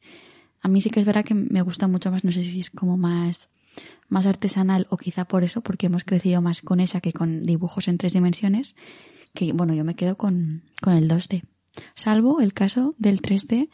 A 0.64 0.68
mí 0.68 0.80
sí 0.80 0.90
que 0.90 0.98
es 0.98 1.06
verdad 1.06 1.24
que 1.24 1.34
me 1.34 1.62
gusta 1.62 1.86
mucho 1.86 2.10
más, 2.10 2.24
no 2.24 2.32
sé 2.32 2.42
si 2.42 2.58
es 2.58 2.70
como 2.70 2.96
más 2.96 3.50
más 4.08 4.26
artesanal 4.26 4.86
o 4.88 4.96
quizá 4.96 5.26
por 5.26 5.44
eso, 5.44 5.60
porque 5.60 5.86
hemos 5.86 6.04
crecido 6.04 6.40
más 6.40 6.62
con 6.62 6.80
esa 6.80 7.00
que 7.00 7.12
con 7.12 7.44
dibujos 7.44 7.88
en 7.88 7.98
tres 7.98 8.14
dimensiones, 8.14 8.76
que 9.34 9.52
bueno, 9.52 9.74
yo 9.74 9.84
me 9.84 9.94
quedo 9.94 10.16
con, 10.16 10.62
con 10.80 10.94
el 10.94 11.08
2D. 11.08 11.42
Salvo 11.94 12.40
el 12.40 12.54
caso 12.54 12.94
del 12.98 13.20
3D, 13.20 13.68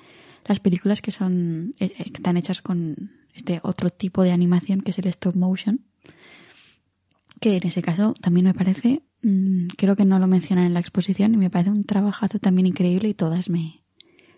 las 0.47 0.59
películas 0.59 1.01
que 1.01 1.13
son, 1.13 1.73
eh, 1.79 1.93
están 1.99 2.37
hechas 2.37 2.61
con 2.61 3.13
este 3.35 3.61
otro 3.63 3.91
tipo 3.91 4.23
de 4.23 4.33
animación 4.33 4.81
que 4.81 4.91
es 4.91 4.99
el 4.99 5.07
stop 5.07 5.37
motion, 5.37 5.81
que 7.41 7.57
en 7.57 7.67
ese 7.67 7.83
caso 7.83 8.15
también 8.21 8.47
me 8.47 8.55
parece, 8.55 9.03
mmm, 9.23 9.69
creo 9.77 9.95
que 9.97 10.05
no 10.05 10.19
lo 10.19 10.27
mencionan 10.27 10.67
en 10.67 10.75
la 10.75 10.81
exposición 10.81 11.35
y 11.35 11.37
me 11.37 11.51
parece 11.51 11.71
un 11.71 11.85
trabajazo 11.85 12.39
también 12.39 12.67
increíble 12.67 13.09
y 13.09 13.15
todas 13.15 13.49
me, 13.49 13.85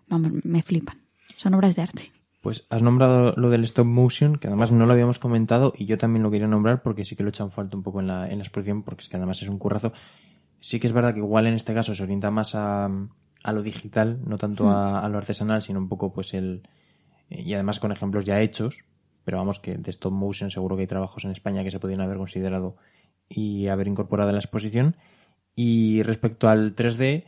vamos, 0.09 0.33
me 0.45 0.63
flipan. 0.63 1.01
Son 1.37 1.55
obras 1.55 1.75
de 1.77 1.83
arte. 1.83 2.13
Pues 2.43 2.65
has 2.71 2.83
nombrado 2.83 3.35
lo 3.37 3.51
del 3.51 3.63
stop 3.63 3.87
motion, 3.87 4.35
que 4.35 4.49
además 4.49 4.73
no 4.73 4.85
lo 4.85 4.93
habíamos 4.93 5.21
comentado 5.21 5.73
y 5.77 5.87
yo 5.87 5.97
también 5.97 6.25
lo 6.25 6.31
quería 6.33 6.49
nombrar 6.49 6.83
porque 6.83 7.05
sí 7.05 7.15
que 7.15 7.23
lo 7.23 7.29
echan 7.29 7.53
falta 7.53 7.77
un 7.77 7.85
poco 7.85 8.01
en 8.01 8.09
la, 8.09 8.29
en 8.29 8.39
la 8.39 8.43
exposición 8.43 8.83
porque 8.83 9.03
es 9.03 9.09
que 9.09 9.17
además 9.17 9.41
es 9.43 9.49
un 9.49 9.59
currazo. 9.59 9.93
Sí 10.59 10.81
que 10.81 10.89
es 10.89 10.93
verdad 10.93 11.15
que 11.15 11.21
igual 11.21 11.47
en 11.47 11.55
este 11.55 11.73
caso 11.73 11.95
se 11.95 12.03
orienta 12.03 12.33
más 12.33 12.57
a, 12.57 12.91
a 13.45 13.53
lo 13.53 13.63
digital, 13.63 14.21
no 14.27 14.39
tanto 14.39 14.69
a, 14.69 15.05
a, 15.05 15.09
lo 15.09 15.19
artesanal, 15.19 15.63
sino 15.63 15.79
un 15.79 15.89
poco 15.89 16.13
pues 16.13 16.35
el... 16.35 16.69
Y 17.31 17.55
además 17.55 17.79
con 17.79 17.93
ejemplos 17.93 18.25
ya 18.25 18.41
hechos, 18.41 18.85
pero 19.25 19.39
vamos 19.39 19.61
que 19.61 19.79
de 19.79 19.91
stop 19.93 20.13
motion 20.13 20.51
seguro 20.51 20.75
que 20.75 20.83
hay 20.83 20.89
trabajos 20.89 21.25
en 21.25 21.31
España 21.31 21.63
que 21.63 21.71
se 21.71 21.79
podrían 21.79 22.01
haber 22.01 22.17
considerado 22.17 22.77
y 23.29 23.69
haber 23.69 23.87
incorporado 23.87 24.31
en 24.31 24.35
la 24.35 24.41
exposición. 24.41 24.97
Y 25.55 26.03
respecto 26.03 26.49
al 26.49 26.75
3D, 26.75 27.25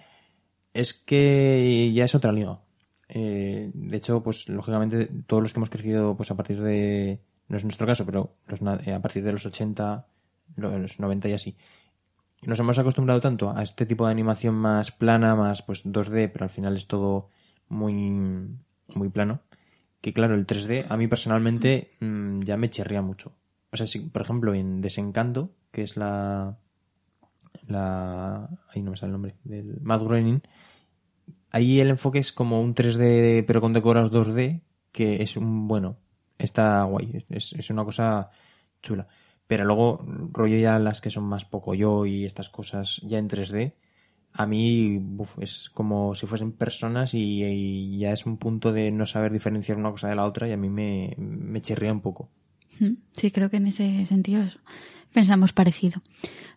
es 0.73 0.93
que 0.93 1.93
ya 1.95 2.05
es 2.05 2.17
otra 2.17 2.33
liga 2.33 2.64
eh, 3.17 3.71
de 3.73 3.97
hecho, 3.97 4.25
pues 4.25 4.49
lógicamente 4.49 5.09
todos 5.27 5.41
los 5.41 5.53
que 5.53 5.61
hemos 5.61 5.71
crecido 5.71 6.17
pues 6.17 6.33
a 6.33 6.35
partir 6.35 6.61
de, 6.61 7.21
no 7.47 7.57
es 7.57 7.63
nuestro 7.63 7.87
caso, 7.87 8.05
pero 8.05 8.35
eh, 8.85 8.93
a 8.93 9.01
partir 9.01 9.23
de 9.23 9.31
los 9.31 9.47
80, 9.47 10.05
los 10.57 10.99
90 10.99 11.29
y 11.29 11.33
así, 11.33 11.57
nos 12.43 12.59
hemos 12.59 12.77
acostumbrado 12.77 13.21
tanto 13.21 13.57
a 13.57 13.63
este 13.63 13.87
tipo 13.87 14.05
de 14.05 14.11
animación 14.11 14.57
más 14.57 14.91
plana, 14.91 15.37
más 15.37 15.63
pues 15.63 15.87
2D, 15.87 16.29
pero 16.33 16.45
al 16.45 16.51
final 16.51 16.77
es 16.77 16.89
todo 16.89 17.31
muy, 17.69 18.11
muy 18.95 19.09
plano, 19.11 19.43
que 20.01 20.13
claro, 20.13 20.35
el 20.35 20.45
3D 20.45 20.87
a 20.89 20.97
mí 20.97 21.07
personalmente 21.07 21.93
mmm, 22.01 22.41
ya 22.41 22.57
me 22.57 22.69
chirría 22.69 23.01
mucho. 23.01 23.33
O 23.71 23.77
sea, 23.77 23.87
si, 23.87 24.01
por 24.01 24.23
ejemplo, 24.23 24.55
en 24.55 24.81
Desencanto, 24.81 25.53
que 25.71 25.83
es 25.83 25.97
la, 25.97 26.59
la, 27.69 28.49
ahí 28.75 28.83
no 28.83 28.91
me 28.91 28.97
sale 28.97 29.11
el 29.11 29.13
nombre, 29.13 29.37
del 29.45 29.81
Mad 29.83 30.03
Groening, 30.03 30.43
ahí 31.55 31.81
el 31.81 31.91
enfoque 31.91 32.19
es 32.19 32.33
como 32.33 32.61
un 32.61 32.75
3D 32.75 33.45
pero 33.47 33.61
con 33.61 33.73
decorados 33.73 34.11
2D, 34.11 34.63
que 34.91 35.23
es 35.23 35.37
un, 35.37 35.69
bueno, 35.69 35.97
está 36.37 36.83
guay, 36.83 37.25
es, 37.31 37.53
es 37.53 37.71
una 37.71 37.85
cosa 37.85 38.31
chula. 38.83 39.07
Pero 39.47 39.65
luego, 39.65 40.05
rollo 40.33 40.57
ya 40.59 40.79
las 40.81 41.01
que 41.01 41.11
son 41.11 41.25
más 41.25 41.45
poco 41.45 41.75
yo 41.75 42.07
y 42.07 42.25
estas 42.25 42.49
cosas 42.49 43.01
ya 43.05 43.19
en 43.19 43.29
3D, 43.29 43.75
a 44.33 44.47
mí 44.47 45.01
es 45.39 45.71
como 45.71 46.17
si 46.17 46.27
fuesen 46.27 46.51
personas 46.51 47.15
y, 47.15 47.45
y, 47.45 47.99
ya 47.99 48.13
es 48.13 48.27
un 48.27 48.37
punto 48.37 48.73
de 48.73 48.91
no 48.91 49.07
saber 49.07 49.33
diferenciar 49.33 49.79
una 49.79 49.93
cosa 49.93 50.09
de 50.09 50.17
la 50.17 50.25
otra 50.25 50.49
y 50.49 50.53
a 50.53 50.57
mí 50.57 50.69
me, 50.69 51.15
me 51.19 51.63
chirría 51.63 51.93
un 51.93 52.01
poco. 52.01 52.31
Sí, 53.17 53.31
creo 53.31 53.49
que 53.49 53.59
en 53.59 53.69
ese 53.69 54.05
sentido 54.07 54.43
pensamos 55.15 55.53
parecido. 55.53 56.03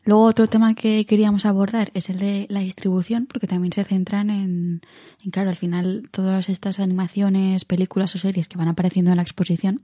Luego 0.03 0.23
otro 0.23 0.47
tema 0.47 0.73
que 0.73 1.05
queríamos 1.05 1.45
abordar 1.45 1.91
es 1.93 2.09
el 2.09 2.17
de 2.17 2.47
la 2.49 2.61
distribución, 2.61 3.27
porque 3.27 3.47
también 3.47 3.71
se 3.71 3.83
centran 3.83 4.29
en, 4.29 4.81
en, 5.23 5.31
claro, 5.31 5.49
al 5.49 5.55
final 5.55 6.09
todas 6.11 6.49
estas 6.49 6.79
animaciones, 6.79 7.65
películas 7.65 8.15
o 8.15 8.17
series 8.17 8.47
que 8.47 8.57
van 8.57 8.67
apareciendo 8.67 9.11
en 9.11 9.17
la 9.17 9.23
exposición 9.23 9.81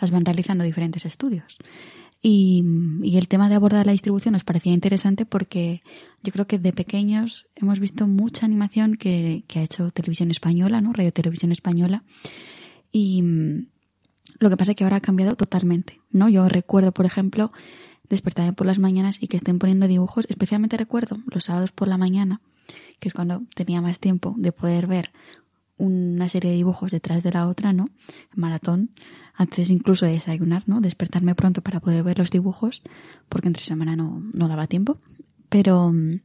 las 0.00 0.10
van 0.10 0.24
realizando 0.24 0.64
diferentes 0.64 1.04
estudios. 1.04 1.56
Y, 2.22 2.64
y, 3.02 3.16
el 3.16 3.28
tema 3.28 3.48
de 3.48 3.54
abordar 3.54 3.86
la 3.86 3.92
distribución 3.92 4.32
nos 4.32 4.42
parecía 4.42 4.72
interesante 4.72 5.24
porque 5.24 5.82
yo 6.22 6.32
creo 6.32 6.48
que 6.48 6.58
de 6.58 6.72
pequeños 6.72 7.46
hemos 7.54 7.78
visto 7.78 8.08
mucha 8.08 8.44
animación 8.46 8.96
que, 8.96 9.44
que 9.46 9.60
ha 9.60 9.62
hecho 9.62 9.92
Televisión 9.92 10.30
Española, 10.32 10.80
¿no? 10.80 10.92
Radio 10.92 11.12
Televisión 11.12 11.52
Española. 11.52 12.02
Y 12.90 13.22
lo 14.38 14.50
que 14.50 14.56
pasa 14.56 14.72
es 14.72 14.76
que 14.76 14.84
ahora 14.84 14.96
ha 14.96 15.00
cambiado 15.00 15.36
totalmente, 15.36 16.00
¿no? 16.10 16.28
Yo 16.28 16.48
recuerdo, 16.48 16.92
por 16.92 17.06
ejemplo, 17.06 17.52
despertarme 18.08 18.52
por 18.52 18.66
las 18.66 18.78
mañanas 18.78 19.22
y 19.22 19.28
que 19.28 19.36
estén 19.36 19.58
poniendo 19.58 19.86
dibujos, 19.86 20.26
especialmente 20.28 20.76
recuerdo 20.76 21.18
los 21.26 21.44
sábados 21.44 21.72
por 21.72 21.88
la 21.88 21.98
mañana, 21.98 22.40
que 22.98 23.08
es 23.08 23.14
cuando 23.14 23.42
tenía 23.54 23.80
más 23.80 24.00
tiempo 24.00 24.34
de 24.36 24.52
poder 24.52 24.86
ver 24.86 25.10
una 25.78 26.28
serie 26.28 26.50
de 26.50 26.56
dibujos 26.56 26.90
detrás 26.90 27.22
de 27.22 27.32
la 27.32 27.48
otra, 27.48 27.72
¿no? 27.72 27.88
Maratón. 28.34 28.90
Antes 29.34 29.70
incluso 29.70 30.04
de 30.04 30.12
desayunar, 30.12 30.64
¿no? 30.66 30.80
Despertarme 30.80 31.36
pronto 31.36 31.62
para 31.62 31.78
poder 31.78 32.02
ver 32.02 32.18
los 32.18 32.30
dibujos, 32.30 32.82
porque 33.28 33.46
entre 33.46 33.62
semana 33.62 33.94
no, 33.94 34.20
no 34.36 34.48
daba 34.48 34.66
tiempo. 34.66 34.98
Pero 35.48 35.92
mm, 35.92 36.20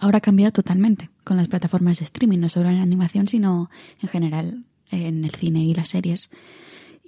ahora 0.00 0.18
ha 0.18 0.22
cambiado 0.22 0.52
totalmente 0.52 1.10
con 1.24 1.36
las 1.36 1.48
plataformas 1.48 1.98
de 1.98 2.06
streaming, 2.06 2.38
no 2.38 2.48
solo 2.48 2.70
en 2.70 2.80
animación, 2.80 3.28
sino 3.28 3.70
en 4.00 4.08
general 4.08 4.64
en 4.90 5.24
el 5.24 5.30
cine 5.32 5.62
y 5.62 5.74
las 5.74 5.90
series. 5.90 6.30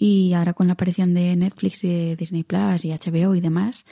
Y 0.03 0.33
ahora 0.33 0.55
con 0.55 0.67
la 0.67 0.73
aparición 0.73 1.13
de 1.13 1.37
Netflix 1.37 1.85
y 1.85 1.89
de 1.89 2.17
Disney 2.17 2.43
Plus 2.43 2.87
y 2.87 2.91
HBO 2.91 3.35
y 3.35 3.43
demás, 3.43 3.85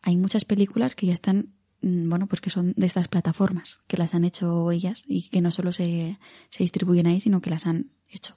hay 0.00 0.16
muchas 0.16 0.44
películas 0.44 0.94
que 0.94 1.06
ya 1.06 1.12
están, 1.12 1.48
mm, 1.82 2.08
bueno, 2.08 2.28
pues 2.28 2.40
que 2.40 2.48
son 2.48 2.74
de 2.76 2.86
estas 2.86 3.08
plataformas, 3.08 3.80
que 3.88 3.96
las 3.96 4.14
han 4.14 4.24
hecho 4.24 4.70
ellas 4.70 5.02
y 5.04 5.28
que 5.30 5.40
no 5.40 5.50
solo 5.50 5.72
se, 5.72 6.16
se 6.50 6.62
distribuyen 6.62 7.08
ahí, 7.08 7.18
sino 7.18 7.40
que 7.40 7.50
las 7.50 7.66
han 7.66 7.90
hecho. 8.08 8.36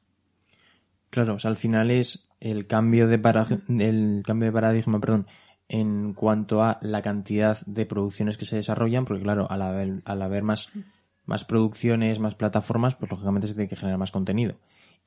Claro, 1.12 1.36
o 1.36 1.40
sea, 1.40 1.52
al 1.52 1.58
final 1.58 1.92
es 1.92 2.24
el 2.40 2.66
cambio 2.66 3.08
de 3.08 3.22
el 3.68 4.24
cambio 4.26 4.48
de 4.48 4.52
paradigma, 4.52 5.00
perdón, 5.00 5.28
en 5.70 6.14
cuanto 6.14 6.64
a 6.64 6.80
la 6.82 7.04
cantidad 7.04 7.64
de 7.68 7.86
producciones 7.86 8.36
que 8.36 8.48
se 8.48 8.56
desarrollan, 8.56 9.06
porque 9.06 9.22
claro, 9.22 9.46
al 9.52 9.62
haber, 9.62 10.02
al 10.06 10.24
haber 10.24 10.42
más, 10.42 10.70
más 11.32 11.46
producciones, 11.46 12.20
más 12.20 12.36
plataformas, 12.36 12.96
pues 12.96 13.10
lógicamente 13.10 13.48
se 13.48 13.54
tiene 13.54 13.70
que 13.70 13.78
generar 13.78 13.98
más 13.98 14.12
contenido. 14.12 14.56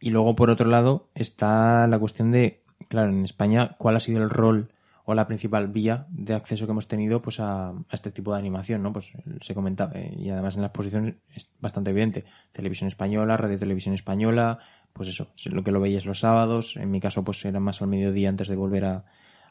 Y 0.01 0.09
luego, 0.09 0.35
por 0.35 0.49
otro 0.49 0.67
lado, 0.67 1.11
está 1.15 1.87
la 1.87 1.99
cuestión 1.99 2.33
de, 2.33 2.63
claro, 2.89 3.11
en 3.11 3.27
España, 3.27 3.77
cuál 3.77 3.97
ha 3.97 4.01
sido 4.01 4.23
el 4.23 4.31
rol 4.31 4.71
o 5.05 5.13
la 5.13 5.27
principal 5.27 5.69
vía 5.69 6.07
de 6.09 6.33
acceso 6.33 6.65
que 6.65 6.73
hemos 6.73 6.89
tenido 6.89 7.21
pues 7.21 7.41
a, 7.41 7.75
este 7.93 8.11
tipo 8.11 8.33
de 8.33 8.39
animación, 8.39 8.83
¿no? 8.83 8.91
Pues 8.91 9.13
se 9.43 9.55
comentaba, 9.55 9.93
eh, 9.97 10.17
y 10.19 10.31
además 10.31 10.55
en 10.55 10.63
la 10.63 10.69
exposición 10.69 11.19
es 11.35 11.51
bastante 11.61 11.91
evidente. 11.91 12.25
Televisión 12.53 12.89
española, 12.89 13.37
radio 13.37 13.59
televisión 13.59 13.95
española, 13.95 14.61
pues 14.95 15.11
eso, 15.11 15.29
lo 15.45 15.63
que 15.63 15.73
lo 15.73 15.81
veías 15.81 16.07
los 16.07 16.21
sábados, 16.21 16.79
en 16.79 16.91
mi 16.91 17.01
caso 17.01 17.23
pues 17.23 17.45
era 17.45 17.61
más 17.61 17.83
al 17.83 17.89
mediodía 17.89 18.31
antes 18.31 18.49
de 18.49 18.57
volver 18.57 18.87
a, 18.87 19.05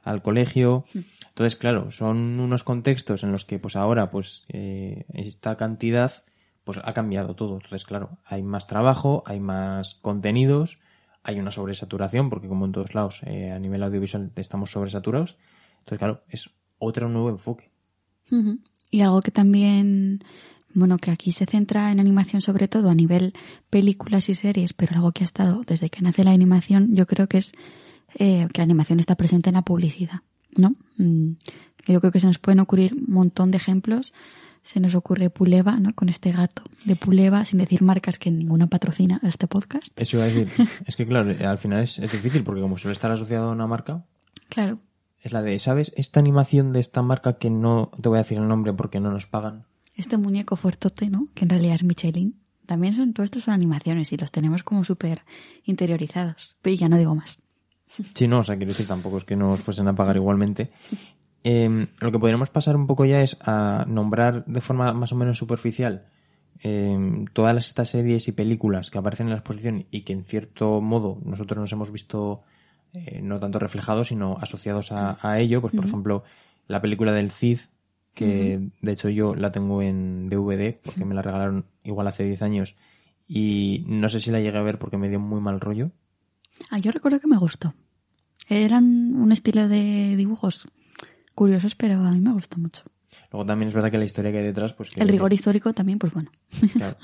al 0.04 0.24
colegio. 0.24 0.86
Entonces, 1.30 1.56
claro, 1.56 1.92
son 1.92 2.40
unos 2.40 2.64
contextos 2.64 3.24
en 3.24 3.32
los 3.32 3.46
que 3.46 3.60
pues 3.60 3.76
ahora 3.76 4.10
pues 4.10 4.48
eh, 4.50 5.06
esta 5.14 5.56
cantidad 5.56 6.24
pues 6.64 6.80
ha 6.84 6.94
cambiado 6.94 7.36
todo. 7.36 7.56
Entonces, 7.56 7.86
claro, 7.86 8.18
hay 8.26 8.44
más 8.44 8.68
trabajo, 8.68 9.24
hay 9.26 9.40
más 9.40 9.96
contenidos, 9.96 10.80
hay 11.24 11.40
una 11.40 11.52
sobresaturación, 11.52 12.30
porque 12.30 12.48
como 12.48 12.66
en 12.66 12.72
todos 12.72 12.94
lados, 12.94 13.22
eh, 13.26 13.52
a 13.52 13.60
nivel 13.60 13.84
audiovisual 13.84 14.32
estamos 14.36 14.72
sobresaturados. 14.72 15.38
Entonces, 15.80 16.00
claro, 16.00 16.24
es 16.30 16.50
otro 16.80 17.10
nuevo 17.10 17.30
enfoque. 17.30 17.72
Y 18.90 19.02
algo 19.02 19.22
que 19.22 19.32
también, 19.32 20.24
bueno, 20.74 20.98
que 20.98 21.12
aquí 21.12 21.32
se 21.32 21.46
centra 21.46 21.92
en 21.92 22.00
animación 22.00 22.42
sobre 22.42 22.68
todo 22.68 22.90
a 22.90 22.96
nivel 22.96 23.34
películas 23.70 24.30
y 24.30 24.36
series, 24.36 24.74
pero 24.74 24.96
algo 24.96 25.12
que 25.12 25.24
ha 25.24 25.26
estado 25.26 25.62
desde 25.66 25.90
que 25.90 26.02
nace 26.02 26.24
la 26.24 26.32
animación, 26.32 26.96
yo 26.96 27.06
creo 27.06 27.28
que 27.28 27.40
es 27.40 27.54
eh, 28.16 28.48
que 28.52 28.62
la 28.62 28.64
animación 28.64 29.00
está 29.00 29.16
presente 29.16 29.50
en 29.50 29.56
la 29.56 29.64
publicidad, 29.64 30.22
¿no? 30.56 30.76
Mm, 30.98 31.34
yo 31.86 32.00
creo 32.00 32.12
que 32.12 32.20
se 32.20 32.28
nos 32.28 32.40
pueden 32.40 32.60
ocurrir 32.60 32.94
un 32.94 33.14
montón 33.14 33.52
de 33.52 33.58
ejemplos 33.58 34.14
se 34.64 34.80
nos 34.80 34.96
ocurre 34.96 35.30
Puleva, 35.30 35.78
¿no? 35.78 35.94
Con 35.94 36.10
este 36.10 36.32
gato 36.32 36.64
de 36.86 36.96
Puleva, 36.96 37.46
sin 37.46 37.60
decir 37.60 37.82
marcas 37.82 38.18
que 38.18 38.32
ninguna 38.32 38.68
patrocina 38.68 39.20
este 39.24 39.48
podcast. 39.48 39.88
Eso 39.96 40.18
iba 40.18 40.26
a 40.26 40.30
decir. 40.30 40.50
es 40.86 40.96
que, 40.96 41.06
claro, 41.06 41.36
al 41.48 41.58
final 41.58 41.84
es, 41.84 42.00
difícil 42.00 42.44
porque 42.44 42.62
como 42.62 42.78
suele 42.78 42.94
estar 42.94 43.12
asociado 43.12 43.50
a 43.50 43.52
una 43.52 43.68
marca. 43.68 44.06
Claro. 44.50 44.80
Es 45.20 45.32
la 45.32 45.42
de, 45.42 45.60
¿sabes? 45.60 45.94
Esta 45.96 46.20
animación 46.20 46.74
de 46.74 46.80
esta 46.80 47.02
marca 47.02 47.38
que 47.38 47.50
no 47.50 47.92
te 48.02 48.10
voy 48.10 48.18
a 48.18 48.24
decir 48.24 48.38
el 48.38 48.48
nombre 48.48 48.74
porque 48.74 49.00
no 49.00 49.12
nos 49.12 49.26
pagan. 49.26 49.66
Este 49.96 50.18
muñeco 50.18 50.56
fuertote, 50.56 51.10
¿no? 51.10 51.28
Que 51.34 51.44
en 51.44 51.50
realidad 51.50 51.76
es 51.76 51.84
Michelin. 51.84 52.40
También 52.66 52.94
son, 52.94 53.14
todo 53.14 53.26
esto 53.26 53.40
son 53.40 53.54
animaciones 53.54 54.12
y 54.14 54.18
los 54.18 54.32
tenemos 54.32 54.64
como 54.64 54.84
súper 54.84 55.24
interiorizados. 55.66 56.56
Pero 56.62 56.76
ya 56.76 56.90
no 56.90 56.98
digo 56.98 57.14
más. 57.16 57.40
Sí, 58.16 58.28
no, 58.28 58.40
o 58.40 58.44
sea, 58.44 58.56
quiero 58.56 58.72
decir, 58.72 58.88
tampoco 58.88 59.18
es 59.18 59.24
que 59.24 59.36
nos 59.36 59.62
fuesen 59.62 59.88
a 59.88 59.96
pagar 59.96 60.16
igualmente. 60.16 60.72
Em, 61.44 61.88
lo 62.00 62.12
que 62.12 62.20
podríamos 62.20 62.50
pasar 62.50 62.78
un 62.78 62.88
poco 62.88 63.04
ya 63.04 63.22
es 63.22 63.36
a 63.42 63.86
nombrar 63.88 64.46
de 64.46 64.62
forma 64.62 64.94
más 64.94 65.12
o 65.12 65.16
menos 65.16 65.38
superficial 65.38 66.08
em, 66.62 67.26
todas 67.26 67.66
estas 67.66 67.90
series 67.90 68.30
y 68.30 68.32
películas 68.32 68.90
que 68.90 68.98
aparecen 68.98 69.28
en 69.28 69.32
la 69.32 69.40
exposición 69.40 69.86
y 69.92 70.02
que 70.02 70.14
en 70.14 70.24
cierto 70.24 70.80
modo 70.80 71.20
nosotros 71.26 71.60
nos 71.60 71.72
hemos 71.74 71.92
visto 71.92 72.44
eh, 72.94 73.20
no 73.22 73.42
tanto 73.42 73.60
reflejados 73.60 74.08
sino 74.08 74.38
asociados 74.40 74.94
a, 74.94 75.40
ello. 75.40 75.60
Pues 75.60 75.76
por 75.76 75.86
ejemplo 75.86 76.24
la 76.68 76.82
película 76.82 77.12
del 77.12 77.32
Cid 77.32 77.60
que 78.14 78.70
de 78.82 78.92
hecho 78.92 79.10
yo 79.10 79.36
la 79.36 79.52
tengo 79.52 79.82
en 79.82 80.30
DVD 80.30 80.80
porque 80.82 81.04
me 81.04 81.16
la 81.16 81.24
regalaron 81.24 81.66
igual 81.84 82.08
hace 82.08 82.24
10 82.24 82.42
años 82.42 82.76
y 83.28 83.84
no 83.88 84.08
sé 84.08 84.22
si 84.22 84.32
la 84.32 84.40
llegué 84.40 84.58
a 84.58 84.62
ver 84.62 84.80
porque 84.80 84.98
me 84.98 85.10
dio 85.10 85.20
muy 85.20 85.42
mal 85.42 85.60
rollo. 85.60 85.92
Ah, 86.70 86.80
yo 86.80 86.92
recuerdo 86.92 87.20
que 87.20 87.28
me 87.28 87.38
gustó. 87.38 87.74
Eran 88.48 89.16
un 89.16 89.32
estilo 89.32 89.68
de 89.68 90.16
dibujos 90.16 90.70
curiosos, 91.36 91.76
pero 91.76 91.96
a 91.96 92.12
mí 92.12 92.20
me 92.20 92.34
gusta 92.34 92.58
mucho. 92.58 92.84
Luego 93.32 93.46
también 93.46 93.70
es 93.70 93.74
verdad 93.74 93.92
que 93.92 93.98
la 93.98 94.06
historia 94.06 94.32
que 94.32 94.40
hay 94.40 94.44
detrás, 94.44 94.74
pues... 94.74 94.96
el 94.96 95.08
rigor 95.08 95.34
histórico 95.34 95.74
también, 95.74 96.00
pues 96.00 96.14
bueno. 96.14 96.32
Claro, 96.74 96.98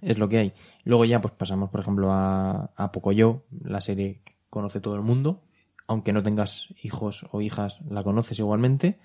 es 0.00 0.18
lo 0.18 0.28
que 0.28 0.38
hay. 0.38 0.52
Luego 0.84 1.04
ya 1.04 1.20
pues 1.20 1.34
pasamos, 1.34 1.70
por 1.70 1.80
ejemplo, 1.80 2.12
a, 2.12 2.70
a 2.76 2.92
Pocoyo, 2.92 3.44
la 3.64 3.80
serie 3.80 4.20
que 4.24 4.34
conoce 4.50 4.80
todo 4.80 4.96
el 4.96 5.02
mundo. 5.02 5.42
Aunque 5.88 6.12
no 6.12 6.22
tengas 6.22 6.68
hijos 6.82 7.26
o 7.32 7.40
hijas, 7.40 7.80
la 7.90 8.02
conoces 8.02 8.38
igualmente. 8.38 8.98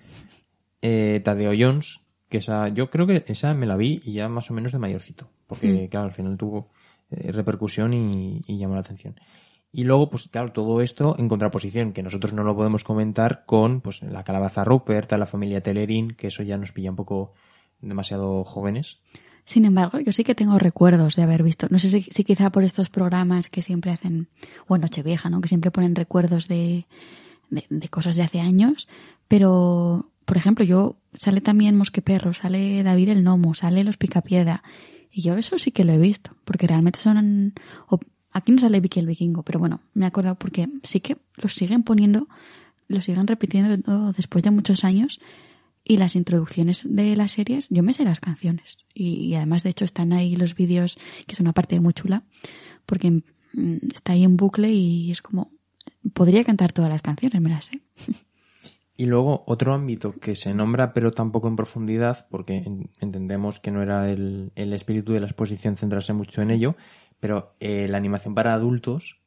Eh, 0.80 1.20
Tadeo 1.24 1.52
Jones, 1.58 2.00
que 2.28 2.38
esa, 2.38 2.68
yo 2.68 2.90
creo 2.90 3.06
que 3.06 3.24
esa 3.26 3.52
me 3.54 3.66
la 3.66 3.76
vi 3.76 4.00
y 4.04 4.12
ya 4.12 4.28
más 4.28 4.50
o 4.50 4.54
menos 4.54 4.72
de 4.72 4.78
mayorcito. 4.78 5.28
Porque, 5.46 5.86
hmm. 5.86 5.88
claro, 5.88 6.06
al 6.06 6.14
final 6.14 6.36
tuvo 6.36 6.70
eh, 7.10 7.32
repercusión 7.32 7.92
y, 7.92 8.42
y 8.46 8.58
llamó 8.58 8.74
la 8.74 8.80
atención. 8.80 9.16
Y 9.70 9.84
luego, 9.84 10.08
pues 10.08 10.28
claro, 10.28 10.52
todo 10.52 10.80
esto 10.80 11.14
en 11.18 11.28
contraposición, 11.28 11.92
que 11.92 12.02
nosotros 12.02 12.32
no 12.32 12.42
lo 12.42 12.56
podemos 12.56 12.84
comentar 12.84 13.44
con 13.44 13.80
pues 13.80 14.02
la 14.02 14.24
calabaza 14.24 14.64
Rupert, 14.64 15.12
la 15.12 15.26
familia 15.26 15.62
Telerín, 15.62 16.12
que 16.12 16.28
eso 16.28 16.42
ya 16.42 16.56
nos 16.56 16.72
pilla 16.72 16.90
un 16.90 16.96
poco 16.96 17.34
demasiado 17.80 18.44
jóvenes. 18.44 18.98
Sin 19.44 19.64
embargo, 19.64 19.98
yo 20.00 20.12
sí 20.12 20.24
que 20.24 20.34
tengo 20.34 20.58
recuerdos 20.58 21.16
de 21.16 21.22
haber 21.22 21.42
visto, 21.42 21.68
no 21.70 21.78
sé 21.78 22.02
si, 22.02 22.24
quizá 22.24 22.50
por 22.50 22.64
estos 22.64 22.90
programas 22.90 23.48
que 23.48 23.62
siempre 23.62 23.90
hacen, 23.90 24.28
o 24.66 24.76
en 24.76 24.82
Nochevieja, 24.82 25.30
¿no? 25.30 25.40
Que 25.40 25.48
siempre 25.48 25.70
ponen 25.70 25.94
recuerdos 25.94 26.48
de, 26.48 26.86
de, 27.48 27.88
cosas 27.88 28.16
de 28.16 28.22
hace 28.22 28.40
años, 28.40 28.88
pero, 29.26 30.10
por 30.26 30.36
ejemplo, 30.36 30.66
yo, 30.66 30.98
sale 31.14 31.40
también 31.40 31.78
Mosqueperro, 31.78 32.34
sale 32.34 32.82
David 32.82 33.08
el 33.08 33.24
Nomo, 33.24 33.54
sale 33.54 33.84
Los 33.84 33.96
Picapiedra, 33.96 34.62
y 35.10 35.22
yo 35.22 35.34
eso 35.36 35.58
sí 35.58 35.70
que 35.70 35.84
lo 35.84 35.94
he 35.94 35.98
visto, 35.98 36.36
porque 36.44 36.66
realmente 36.66 36.98
son, 36.98 37.54
Aquí 38.32 38.52
no 38.52 38.58
sale 38.58 38.80
Vicky 38.80 39.00
el 39.00 39.06
vikingo, 39.06 39.42
pero 39.42 39.58
bueno, 39.58 39.80
me 39.94 40.04
he 40.04 40.08
acordado 40.08 40.36
porque 40.36 40.68
sí 40.82 41.00
que 41.00 41.16
los 41.36 41.54
siguen 41.54 41.82
poniendo, 41.82 42.28
lo 42.88 43.00
siguen 43.00 43.26
repitiendo 43.26 44.12
después 44.12 44.44
de 44.44 44.50
muchos 44.50 44.84
años 44.84 45.20
y 45.84 45.96
las 45.96 46.14
introducciones 46.14 46.82
de 46.84 47.16
las 47.16 47.32
series, 47.32 47.68
yo 47.70 47.82
me 47.82 47.94
sé 47.94 48.04
las 48.04 48.20
canciones 48.20 48.84
y, 48.94 49.34
además 49.34 49.62
de 49.62 49.70
hecho 49.70 49.86
están 49.86 50.12
ahí 50.12 50.36
los 50.36 50.54
vídeos, 50.54 50.98
que 51.26 51.32
es 51.32 51.40
una 51.40 51.54
parte 51.54 51.80
muy 51.80 51.94
chula, 51.94 52.24
porque 52.84 53.10
mm, 53.10 53.76
está 53.94 54.12
ahí 54.12 54.24
en 54.24 54.36
bucle 54.36 54.70
y 54.70 55.10
es 55.10 55.22
como, 55.22 55.50
podría 56.12 56.44
cantar 56.44 56.72
todas 56.72 56.90
las 56.90 57.00
canciones, 57.00 57.40
me 57.40 57.48
las 57.48 57.64
sé. 57.64 57.80
Y 59.00 59.06
luego 59.06 59.44
otro 59.46 59.74
ámbito 59.74 60.12
que 60.12 60.34
se 60.34 60.52
nombra 60.52 60.92
pero 60.92 61.12
tampoco 61.12 61.46
en 61.46 61.54
profundidad, 61.54 62.26
porque 62.30 62.64
entendemos 63.00 63.60
que 63.60 63.70
no 63.70 63.80
era 63.80 64.10
el, 64.10 64.50
el 64.56 64.72
espíritu 64.72 65.12
de 65.12 65.20
la 65.20 65.26
exposición 65.26 65.76
centrarse 65.76 66.12
mucho 66.12 66.42
en 66.42 66.50
ello, 66.50 66.76
pero 67.20 67.54
eh, 67.60 67.86
la 67.88 67.98
animación 67.98 68.34
para 68.34 68.54
adultos, 68.54 69.20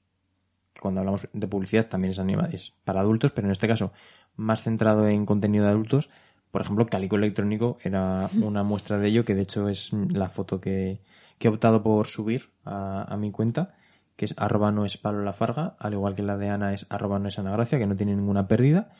que 0.73 0.81
cuando 0.81 1.01
hablamos 1.01 1.27
de 1.31 1.47
publicidad 1.47 1.87
también 1.87 2.11
es, 2.11 2.19
anima 2.19 2.47
es 2.51 2.75
para 2.83 3.01
adultos, 3.01 3.31
pero 3.31 3.47
en 3.47 3.51
este 3.51 3.67
caso 3.67 3.91
más 4.35 4.61
centrado 4.61 5.07
en 5.07 5.25
contenido 5.25 5.65
de 5.65 5.71
adultos, 5.71 6.09
por 6.51 6.61
ejemplo, 6.61 6.85
Calico 6.87 7.15
Electrónico 7.15 7.77
era 7.83 8.29
una 8.41 8.63
muestra 8.63 8.97
de 8.97 9.07
ello, 9.07 9.25
que 9.25 9.35
de 9.35 9.41
hecho 9.41 9.69
es 9.69 9.91
la 9.93 10.29
foto 10.29 10.59
que, 10.59 11.01
que 11.37 11.47
he 11.47 11.51
optado 11.51 11.81
por 11.81 12.07
subir 12.07 12.49
a, 12.65 13.03
a, 13.11 13.17
mi 13.17 13.31
cuenta, 13.31 13.75
que 14.15 14.25
es 14.25 14.33
arroba 14.37 14.71
no 14.71 14.85
es 14.85 14.97
palo 14.97 15.23
la 15.23 15.33
farga, 15.33 15.75
al 15.79 15.93
igual 15.93 16.15
que 16.15 16.23
la 16.23 16.37
de 16.37 16.49
Ana 16.49 16.73
es 16.73 16.85
arroba 16.89 17.19
no 17.19 17.29
es 17.29 17.39
Ana 17.39 17.51
Gracia, 17.51 17.79
que 17.79 17.87
no 17.87 17.95
tiene 17.95 18.15
ninguna 18.15 18.47
pérdida. 18.47 18.91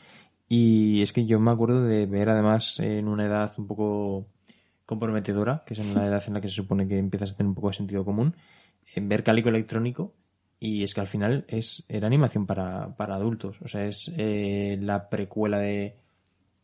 Y 0.48 1.00
es 1.02 1.12
que 1.12 1.24
yo 1.24 1.40
me 1.40 1.50
acuerdo 1.50 1.82
de 1.84 2.06
ver 2.06 2.28
además 2.28 2.78
en 2.80 3.08
una 3.08 3.24
edad 3.24 3.52
un 3.56 3.66
poco 3.66 4.26
comprometedora, 4.84 5.62
que 5.64 5.74
es 5.74 5.80
en 5.80 5.94
la 5.94 6.06
edad 6.08 6.22
en 6.26 6.34
la 6.34 6.40
que 6.40 6.48
se 6.48 6.54
supone 6.54 6.86
que 6.86 6.98
empiezas 6.98 7.32
a 7.32 7.36
tener 7.36 7.48
un 7.48 7.54
poco 7.54 7.68
de 7.68 7.74
sentido 7.74 8.04
común, 8.04 8.34
ver 9.00 9.22
Cálico 9.22 9.48
Electrónico 9.48 10.14
y 10.58 10.84
es 10.84 10.94
que 10.94 11.00
al 11.00 11.06
final 11.06 11.44
es 11.48 11.84
era 11.88 12.06
animación 12.06 12.46
para, 12.46 12.94
para 12.96 13.16
adultos. 13.16 13.56
O 13.62 13.68
sea, 13.68 13.84
es 13.86 14.10
eh, 14.16 14.78
la 14.80 15.08
precuela 15.08 15.58
de... 15.58 15.96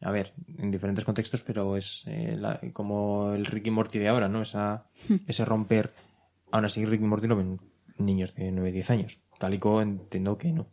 A 0.01 0.13
ver, 0.13 0.33
en 0.57 0.71
diferentes 0.71 1.05
contextos, 1.05 1.43
pero 1.43 1.77
es 1.77 2.05
eh, 2.07 2.39
como 2.73 3.33
el 3.33 3.45
Ricky 3.45 3.73
Morty 3.73 3.99
de 3.99 4.09
ahora, 4.09 4.29
¿no? 4.29 4.43
Esa, 4.43 4.87
hmm. 5.09 5.17
ese 5.27 5.45
romper... 5.45 5.93
Aún 6.53 6.65
así, 6.65 6.85
Ricky 6.85 7.05
Morty 7.05 7.27
lo 7.27 7.37
ven 7.37 7.61
niños 7.99 8.35
de 8.37 8.53
9, 8.53 8.71
10 8.71 8.91
años. 8.91 9.19
Cálico 9.39 9.83
entiendo 9.83 10.39
que 10.39 10.53
no. 10.53 10.69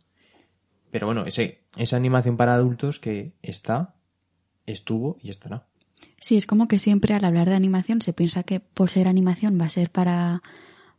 Pero 0.92 1.06
bueno, 1.06 1.26
ese, 1.26 1.64
esa 1.76 1.96
animación 1.96 2.36
para 2.36 2.54
adultos 2.54 3.00
que 3.00 3.34
está, 3.42 3.96
estuvo 4.66 5.18
y 5.20 5.30
estará. 5.30 5.66
Sí, 6.20 6.36
es 6.36 6.46
como 6.46 6.68
que 6.68 6.78
siempre 6.78 7.14
al 7.14 7.24
hablar 7.24 7.48
de 7.48 7.56
animación 7.56 8.02
se 8.02 8.12
piensa 8.12 8.44
que 8.44 8.60
por 8.60 8.88
ser 8.88 9.08
animación 9.08 9.60
va 9.60 9.66
a 9.66 9.70
ser 9.70 9.90
para 9.90 10.42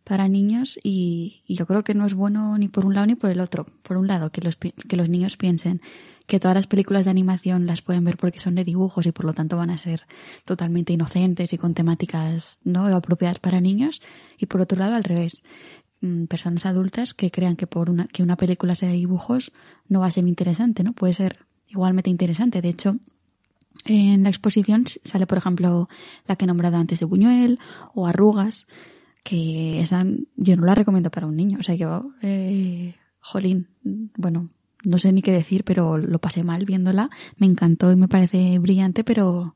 para 0.08 0.30
niños 0.30 0.80
y, 0.84 1.44
yo 1.48 1.66
creo 1.66 1.84
que 1.84 1.94
no 1.94 2.06
es 2.06 2.14
bueno 2.14 2.58
ni 2.58 2.70
por 2.70 2.86
un 2.86 2.96
lado 2.96 3.08
ni 3.08 3.16
por 3.16 3.30
el 3.30 3.42
otro. 3.42 3.66
Por 3.84 3.98
un 3.98 4.08
lado, 4.08 4.32
que 4.32 4.42
los, 4.42 4.56
que 4.56 4.96
los 4.96 5.10
niños 5.10 5.36
piensen 5.36 5.82
que 6.28 6.40
todas 6.40 6.56
las 6.56 6.68
películas 6.68 7.06
de 7.06 7.12
animación 7.12 7.66
las 7.66 7.82
pueden 7.82 8.04
ver 8.04 8.18
porque 8.18 8.40
son 8.40 8.56
de 8.56 8.64
dibujos 8.64 9.06
y 9.06 9.12
por 9.12 9.26
lo 9.26 9.34
tanto 9.34 9.58
van 9.58 9.70
a 9.70 9.78
ser 9.78 10.06
totalmente 10.46 10.94
inocentes 10.94 11.54
y 11.54 11.58
con 11.58 11.74
temáticas 11.74 12.60
no 12.64 12.86
apropiadas 12.86 13.40
para 13.40 13.60
niños. 13.60 14.02
Y 14.38 14.46
por 14.46 14.62
otro 14.62 14.78
lado 14.78 14.96
al 14.96 15.04
revés 15.04 15.44
mm, 16.02 16.26
personas 16.26 16.66
adultas 16.66 17.14
que 17.14 17.32
crean 17.32 17.56
que 17.56 17.68
por 17.68 17.90
una 17.90 18.08
que 18.08 18.24
una 18.24 18.38
película 18.38 18.76
sea 18.76 18.90
de 18.90 18.96
dibujos 18.96 19.52
no 19.90 20.02
va 20.02 20.08
a 20.08 20.12
ser 20.12 20.28
interesante 20.28 20.84
no 20.84 20.94
puede 20.94 21.14
ser 21.14 21.46
igualmente 21.68 22.10
interesante. 22.10 22.62
De 22.62 22.70
hecho 22.70 22.98
en 23.86 24.24
la 24.24 24.30
exposición 24.30 24.86
sale 25.04 25.28
por 25.28 25.38
ejemplo 25.38 25.88
la 26.28 26.36
que 26.36 26.44
he 26.46 26.48
nombrado 26.48 26.78
antes 26.78 27.00
de 27.00 27.06
Buñuel 27.06 27.60
o 27.94 28.06
Arrugas 28.06 28.68
que 29.24 29.82
esa 29.82 30.06
yo 30.36 30.56
no 30.56 30.66
la 30.66 30.76
recomiendo 30.76 31.12
para 31.12 31.28
un 31.28 31.36
niño 31.36 31.58
o 31.60 31.64
sea 31.64 31.76
yo 31.76 32.12
eh, 32.22 32.96
jolín 33.20 33.68
bueno 34.16 34.50
no 34.84 34.98
sé 34.98 35.12
ni 35.12 35.22
qué 35.22 35.32
decir, 35.32 35.64
pero 35.64 35.98
lo 35.98 36.20
pasé 36.20 36.44
mal 36.44 36.66
viéndola. 36.66 37.10
Me 37.38 37.48
encantó 37.48 37.92
y 37.92 37.96
me 37.96 38.08
parece 38.08 38.60
brillante, 38.60 39.04
pero, 39.04 39.56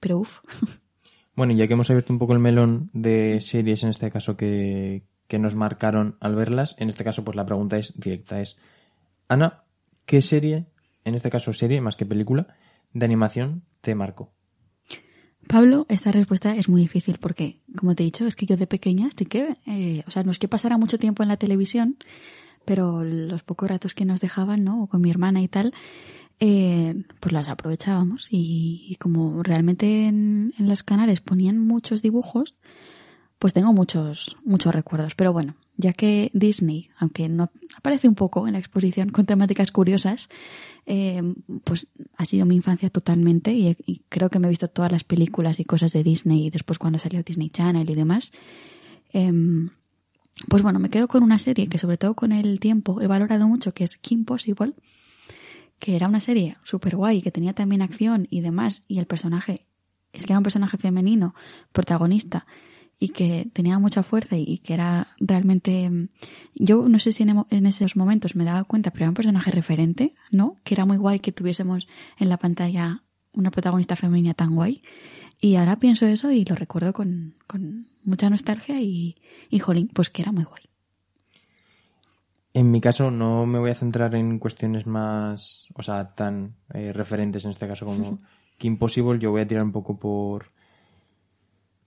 pero 0.00 0.18
uff. 0.18 0.40
Bueno, 1.36 1.54
ya 1.54 1.66
que 1.66 1.72
hemos 1.72 1.88
abierto 1.88 2.12
un 2.12 2.18
poco 2.18 2.34
el 2.34 2.38
melón 2.38 2.90
de 2.92 3.40
series, 3.40 3.82
en 3.82 3.88
este 3.88 4.10
caso, 4.10 4.36
que, 4.36 5.04
que 5.26 5.38
nos 5.38 5.54
marcaron 5.54 6.16
al 6.20 6.34
verlas, 6.34 6.74
en 6.76 6.90
este 6.90 7.02
caso, 7.02 7.24
pues 7.24 7.34
la 7.34 7.46
pregunta 7.46 7.78
es 7.78 7.98
directa, 7.98 8.42
es, 8.42 8.58
Ana, 9.26 9.64
¿qué 10.04 10.20
serie, 10.20 10.66
en 11.04 11.14
este 11.14 11.30
caso 11.30 11.54
serie, 11.54 11.80
más 11.80 11.96
que 11.96 12.04
película, 12.04 12.48
de 12.92 13.06
animación 13.06 13.62
te 13.80 13.94
marcó? 13.94 14.34
Pablo, 15.50 15.84
esta 15.88 16.12
respuesta 16.12 16.54
es 16.54 16.68
muy 16.68 16.82
difícil 16.82 17.18
porque, 17.18 17.58
como 17.76 17.96
te 17.96 18.04
he 18.04 18.06
dicho, 18.06 18.24
es 18.24 18.36
que 18.36 18.46
yo 18.46 18.56
de 18.56 18.68
pequeña 18.68 19.08
estoy 19.08 19.26
que, 19.26 19.54
eh, 19.66 20.04
o 20.06 20.10
sea, 20.12 20.22
no 20.22 20.30
es 20.30 20.38
que 20.38 20.46
pasara 20.46 20.78
mucho 20.78 20.96
tiempo 20.96 21.24
en 21.24 21.28
la 21.28 21.38
televisión, 21.38 21.96
pero 22.64 23.02
los 23.02 23.42
pocos 23.42 23.68
ratos 23.68 23.92
que 23.92 24.04
nos 24.04 24.20
dejaban, 24.20 24.62
¿no? 24.62 24.84
O 24.84 24.86
con 24.86 25.00
mi 25.00 25.10
hermana 25.10 25.42
y 25.42 25.48
tal, 25.48 25.74
eh, 26.38 27.02
pues 27.18 27.32
las 27.32 27.48
aprovechábamos 27.48 28.28
y, 28.30 28.96
como 29.00 29.42
realmente 29.42 30.06
en, 30.06 30.54
en, 30.56 30.68
los 30.68 30.84
canales 30.84 31.20
ponían 31.20 31.58
muchos 31.58 32.00
dibujos, 32.00 32.54
pues 33.40 33.52
tengo 33.52 33.72
muchos, 33.72 34.36
muchos 34.44 34.72
recuerdos. 34.72 35.16
Pero 35.16 35.32
bueno, 35.32 35.56
ya 35.80 35.92
que 35.92 36.30
Disney, 36.34 36.90
aunque 36.98 37.28
no 37.28 37.50
aparece 37.76 38.08
un 38.08 38.14
poco 38.14 38.46
en 38.46 38.52
la 38.52 38.58
exposición 38.58 39.08
con 39.08 39.26
temáticas 39.26 39.72
curiosas, 39.72 40.28
eh, 40.86 41.22
pues 41.64 41.86
ha 42.16 42.24
sido 42.24 42.46
mi 42.46 42.54
infancia 42.54 42.90
totalmente 42.90 43.52
y, 43.52 43.76
y, 43.86 44.02
creo 44.08 44.30
que 44.30 44.38
me 44.38 44.46
he 44.46 44.50
visto 44.50 44.68
todas 44.68 44.92
las 44.92 45.04
películas 45.04 45.60
y 45.60 45.64
cosas 45.64 45.92
de 45.92 46.04
Disney 46.04 46.46
y 46.46 46.50
después 46.50 46.78
cuando 46.78 46.98
salió 46.98 47.22
Disney 47.22 47.50
Channel 47.50 47.88
y 47.88 47.94
demás. 47.94 48.32
Eh, 49.12 49.32
pues 50.48 50.62
bueno, 50.62 50.78
me 50.78 50.88
quedo 50.88 51.08
con 51.08 51.22
una 51.22 51.38
serie 51.38 51.68
que 51.68 51.78
sobre 51.78 51.98
todo 51.98 52.14
con 52.14 52.32
el 52.32 52.60
tiempo 52.60 53.00
he 53.02 53.06
valorado 53.06 53.46
mucho, 53.46 53.72
que 53.72 53.84
es 53.84 53.96
Kim 53.96 54.24
Possible, 54.24 54.72
que 55.78 55.96
era 55.96 56.08
una 56.08 56.20
serie 56.20 56.56
súper 56.62 56.96
guay, 56.96 57.22
que 57.22 57.30
tenía 57.30 57.52
también 57.52 57.82
acción 57.82 58.26
y 58.30 58.40
demás, 58.40 58.82
y 58.88 58.98
el 58.98 59.06
personaje, 59.06 59.66
es 60.12 60.24
que 60.24 60.32
era 60.32 60.38
un 60.38 60.44
personaje 60.44 60.78
femenino, 60.78 61.34
protagonista, 61.72 62.46
y 63.02 63.08
que 63.08 63.48
tenía 63.54 63.78
mucha 63.78 64.02
fuerza 64.02 64.36
y 64.36 64.58
que 64.58 64.74
era 64.74 65.08
realmente, 65.18 65.90
yo 66.54 66.86
no 66.86 66.98
sé 66.98 67.12
si 67.12 67.22
en, 67.22 67.44
en 67.48 67.66
esos 67.66 67.96
momentos 67.96 68.36
me 68.36 68.44
daba 68.44 68.64
cuenta, 68.64 68.90
pero 68.90 69.04
era 69.04 69.10
un 69.10 69.14
personaje 69.14 69.50
referente, 69.50 70.14
¿no? 70.30 70.56
Que 70.64 70.74
era 70.74 70.84
muy 70.84 70.98
guay 70.98 71.18
que 71.18 71.32
tuviésemos 71.32 71.88
en 72.18 72.28
la 72.28 72.36
pantalla 72.36 73.02
una 73.32 73.50
protagonista 73.50 73.96
femenina 73.96 74.34
tan 74.34 74.54
guay. 74.54 74.82
Y 75.40 75.56
ahora 75.56 75.76
pienso 75.76 76.06
eso 76.06 76.30
y 76.30 76.44
lo 76.44 76.54
recuerdo 76.54 76.92
con, 76.92 77.36
con 77.46 77.88
mucha 78.04 78.28
nostalgia 78.28 78.78
y, 78.82 79.16
y, 79.48 79.58
jolín, 79.60 79.88
pues 79.88 80.10
que 80.10 80.20
era 80.20 80.32
muy 80.32 80.44
guay. 80.44 80.64
En 82.52 82.70
mi 82.70 82.82
caso 82.82 83.10
no 83.10 83.46
me 83.46 83.58
voy 83.58 83.70
a 83.70 83.74
centrar 83.74 84.14
en 84.14 84.38
cuestiones 84.38 84.86
más, 84.86 85.68
o 85.74 85.82
sea, 85.82 86.14
tan 86.14 86.56
eh, 86.74 86.92
referentes 86.92 87.46
en 87.46 87.52
este 87.52 87.66
caso 87.66 87.86
como 87.86 88.18
que 88.58 88.66
Impossible. 88.66 89.18
Yo 89.18 89.30
voy 89.30 89.40
a 89.40 89.46
tirar 89.46 89.64
un 89.64 89.72
poco 89.72 89.98
por 89.98 90.52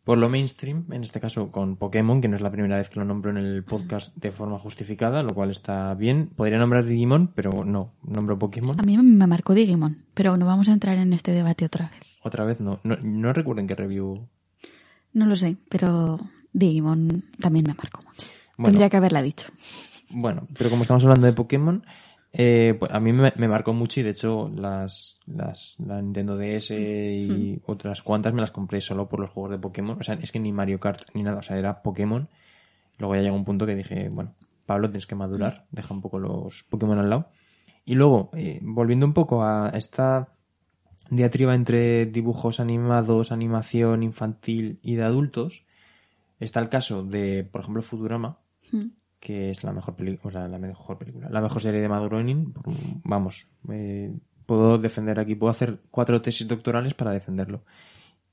por 0.04 0.18
lo 0.18 0.28
mainstream, 0.28 0.86
en 0.92 1.04
este 1.04 1.20
caso 1.20 1.50
con 1.52 1.78
Pokémon, 1.78 2.20
que 2.20 2.28
no 2.28 2.36
es 2.36 2.42
la 2.42 2.52
primera 2.52 2.78
vez 2.78 2.90
que 2.90 3.00
lo 3.00 3.06
nombro 3.06 3.32
en 3.32 3.38
el 3.38 3.64
podcast 3.64 4.14
de 4.16 4.32
forma 4.32 4.60
justificada, 4.60 5.24
lo 5.24 5.34
cual 5.34 5.50
está 5.50 5.94
bien. 5.94 6.30
Podría 6.36 6.58
nombrar 6.58 6.86
Digimon, 6.86 7.28
pero 7.34 7.64
no, 7.64 7.94
nombro 8.04 8.38
Pokémon. 8.38 8.78
A 8.80 8.84
mí 8.84 8.98
me 8.98 9.28
marcó 9.28 9.54
Digimon, 9.54 10.06
pero 10.14 10.36
no 10.36 10.46
vamos 10.46 10.68
a 10.68 10.74
entrar 10.74 10.98
en 10.98 11.14
este 11.14 11.32
debate 11.32 11.66
otra 11.66 11.90
vez. 11.90 12.02
Otra 12.22 12.44
vez 12.44 12.60
no, 12.60 12.80
no, 12.84 12.98
no 12.98 13.32
recuerden 13.32 13.68
qué 13.68 13.76
review. 13.76 14.28
No 15.14 15.26
lo 15.26 15.36
sé, 15.36 15.56
pero 15.70 16.20
Digimon 16.52 17.24
también 17.40 17.66
me 17.68 17.74
marcó 17.74 18.02
mucho. 18.02 18.28
Bueno, 18.58 18.72
Tendría 18.72 18.90
que 18.90 18.98
haberla 18.98 19.22
dicho. 19.22 19.48
Bueno, 20.10 20.48
pero 20.58 20.70
como 20.70 20.84
estamos 20.84 21.04
hablando 21.04 21.28
de 21.28 21.34
Pokémon, 21.34 21.86
eh, 22.36 22.76
pues 22.80 22.92
a 22.92 23.00
mí 23.00 23.14
me, 23.14 23.32
me, 23.36 23.48
marcó 23.48 23.74
mucho 23.74 24.00
y 24.00 24.04
de 24.04 24.10
hecho 24.10 24.50
las, 24.56 25.20
las 25.28 25.76
la 25.78 26.02
Nintendo 26.02 26.36
DS 26.36 26.72
y 26.72 27.60
mm. 27.62 27.70
otras 27.72 28.02
cuantas 28.02 28.34
me 28.34 28.42
las 28.42 28.50
compré 28.50 28.82
solo 28.82 29.08
por 29.08 29.20
los 29.20 29.30
juegos 29.30 29.52
de 29.52 29.60
Pokémon. 29.60 29.98
O 30.00 30.04
sea, 30.04 30.16
es 30.16 30.32
que 30.32 30.40
ni 30.40 30.52
Mario 30.52 30.80
Kart 30.80 31.04
ni 31.14 31.22
nada, 31.22 31.38
o 31.38 31.42
sea, 31.44 31.58
era 31.58 31.84
Pokémon. 31.84 32.28
Luego 32.98 33.16
ya 33.16 33.22
llegó 33.22 33.36
un 33.36 33.46
punto 33.46 33.68
que 33.68 33.76
dije, 33.76 34.10
bueno, 34.10 34.34
Pablo, 34.66 34.90
tienes 34.90 35.06
que 35.06 35.14
madurar, 35.14 35.68
deja 35.70 35.94
un 35.94 36.02
poco 36.02 36.18
los 36.18 36.64
Pokémon 36.64 36.98
al 36.98 37.10
lado. 37.12 37.30
Y 37.86 37.94
luego, 37.94 38.32
eh, 38.34 38.60
volviendo 38.64 39.06
un 39.06 39.14
poco 39.14 39.44
a 39.44 39.72
esta 39.76 40.30
diatriba 41.12 41.54
entre 41.54 42.08
dibujos 42.08 42.60
animados, 42.60 43.32
animación 43.32 44.02
infantil 44.02 44.80
y 44.82 44.96
de 44.96 45.04
adultos, 45.04 45.66
está 46.40 46.62
el 46.62 46.70
caso 46.70 47.04
de, 47.04 47.44
por 47.44 47.62
ejemplo, 47.62 47.84
Futurama, 47.84 48.40
mm 48.72 49.03
que 49.24 49.52
es 49.52 49.64
la 49.64 49.72
mejor 49.72 49.96
película, 49.96 50.50
la 50.50 50.60
mejor 50.60 50.98
película, 50.98 51.30
la 51.30 51.40
mejor 51.40 51.62
serie 51.62 51.80
de 51.80 51.88
Matt 51.88 52.04
Groening. 52.04 52.54
Vamos, 53.06 53.48
eh, 53.72 54.14
puedo 54.46 54.78
defender 54.78 55.18
aquí, 55.18 55.36
puedo 55.36 55.50
hacer 55.50 55.80
cuatro 55.90 56.22
tesis 56.22 56.46
doctorales 56.46 56.94
para 56.94 57.12
defenderlo. 57.12 57.64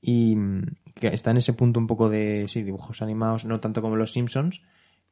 Y 0.01 0.35
mm, 0.35 0.63
que 0.93 1.07
está 1.07 1.31
en 1.31 1.37
ese 1.37 1.53
punto 1.53 1.79
un 1.79 1.87
poco 1.87 2.09
de, 2.09 2.45
sí, 2.49 2.61
dibujos 2.63 3.01
animados, 3.01 3.45
no 3.45 3.61
tanto 3.61 3.81
como 3.81 3.95
los 3.95 4.11
Simpsons, 4.11 4.63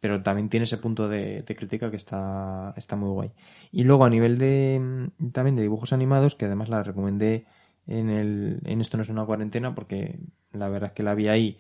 pero 0.02 0.22
también 0.22 0.50
tiene 0.50 0.66
ese 0.66 0.80
punto 0.80 1.08
de, 1.08 1.44
de 1.44 1.56
crítica 1.56 1.90
que 1.90 1.96
está, 1.96 2.74
está 2.76 2.98
muy 2.98 3.12
guay. 3.12 3.32
Y 3.72 3.86
luego 3.86 4.04
a 4.04 4.10
nivel 4.10 4.38
de, 4.38 4.82
mm, 4.82 5.30
también 5.32 5.56
de 5.56 5.62
dibujos 5.62 5.94
animados, 5.94 6.36
que 6.36 6.44
además 6.44 6.68
la 6.68 6.84
recomendé 6.84 7.46
en 7.88 8.10
el, 8.10 8.60
en 8.66 8.82
esto 8.82 8.98
no 8.98 9.04
es 9.04 9.10
una 9.10 9.26
cuarentena, 9.26 9.74
porque 9.74 10.20
la 10.52 10.68
verdad 10.68 10.90
es 10.90 10.94
que 10.94 11.04
la 11.04 11.16
vi 11.16 11.30
ahí, 11.30 11.58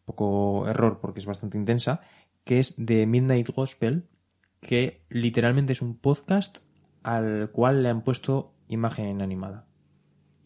un 0.00 0.04
poco 0.04 0.68
error 0.68 0.98
porque 1.00 1.20
es 1.20 1.26
bastante 1.26 1.56
intensa, 1.56 2.02
que 2.48 2.60
es 2.60 2.72
de 2.78 3.04
Midnight 3.04 3.50
Gospel, 3.50 4.08
que 4.62 5.02
literalmente 5.10 5.74
es 5.74 5.82
un 5.82 5.98
podcast 5.98 6.60
al 7.02 7.50
cual 7.50 7.82
le 7.82 7.90
han 7.90 8.00
puesto 8.00 8.54
imagen 8.68 9.20
animada. 9.20 9.66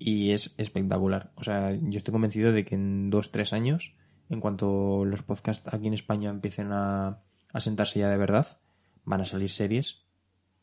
Y 0.00 0.32
es 0.32 0.52
espectacular. 0.58 1.30
O 1.36 1.44
sea, 1.44 1.70
yo 1.70 1.98
estoy 1.98 2.10
convencido 2.10 2.50
de 2.50 2.64
que 2.64 2.74
en 2.74 3.08
dos, 3.08 3.30
tres 3.30 3.52
años, 3.52 3.94
en 4.30 4.40
cuanto 4.40 5.04
los 5.04 5.22
podcasts 5.22 5.72
aquí 5.72 5.86
en 5.86 5.94
España 5.94 6.30
empiecen 6.30 6.72
a, 6.72 7.20
a 7.52 7.60
sentarse 7.60 8.00
ya 8.00 8.10
de 8.10 8.18
verdad, 8.18 8.58
van 9.04 9.20
a 9.20 9.24
salir 9.24 9.50
series. 9.50 10.02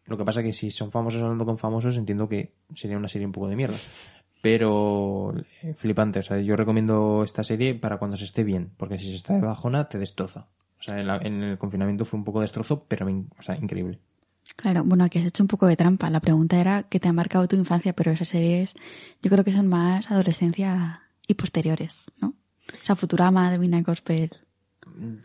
Lo 0.04 0.17
que 0.17 0.25
pasa 0.25 0.43
que 0.43 0.52
si 0.52 0.71
son 0.71 0.91
famosos 0.91 1.21
hablando 1.21 1.45
con 1.45 1.58
famosos, 1.58 1.95
entiendo 1.95 2.28
que 2.28 2.58
sería 2.75 2.97
una 2.97 3.08
serie 3.08 3.25
un 3.25 3.32
poco 3.32 3.47
de 3.47 3.56
mierda. 3.56 3.78
Pero 4.41 5.34
eh, 5.62 5.73
flipante, 5.73 6.19
o 6.19 6.23
sea, 6.23 6.41
yo 6.41 6.58
recomiendo 6.58 7.23
esta 7.23 7.45
serie 7.45 7.75
para 7.75 7.97
cuando 7.97 8.17
se 8.17 8.25
esté 8.25 8.43
bien, 8.43 8.73
porque 8.75 8.99
si 8.99 9.10
se 9.10 9.15
está 9.15 9.36
de 9.36 9.39
bajona 9.39 9.88
te 9.88 9.99
destroza. 9.99 10.49
O 10.80 10.84
sea, 10.84 11.00
en, 11.00 11.08
la, 11.08 11.18
en, 11.18 11.44
el 11.44 11.58
confinamiento 11.58 12.06
fue 12.06 12.18
un 12.18 12.24
poco 12.24 12.42
destrozo, 12.42 12.86
pero 12.88 13.08
o 13.08 13.42
sea, 13.42 13.56
increíble. 13.58 14.00
Claro, 14.56 14.84
bueno, 14.84 15.04
aquí 15.04 15.20
has 15.20 15.26
hecho 15.26 15.44
un 15.44 15.48
poco 15.48 15.68
de 15.68 15.78
trampa. 15.78 16.10
La 16.10 16.20
pregunta 16.20 16.60
era 16.60 16.84
qué 16.84 17.00
te 17.00 17.08
ha 17.08 17.13
marcado 17.13 17.48
tu 17.48 17.56
infancia, 17.56 17.94
pero 17.94 18.12
esas 18.12 18.28
series 18.28 18.76
yo 19.22 19.30
creo 19.30 19.44
que 19.44 19.54
son 19.54 19.68
más 19.68 20.10
adolescencia 20.12 21.04
y 21.28 21.34
posteriores, 21.36 22.12
¿no? 22.22 22.30
O 22.30 22.86
sea, 22.86 22.96
Futurama, 22.96 23.52
The 23.52 23.60
Midnight 23.60 23.86
Gospel. 23.86 24.32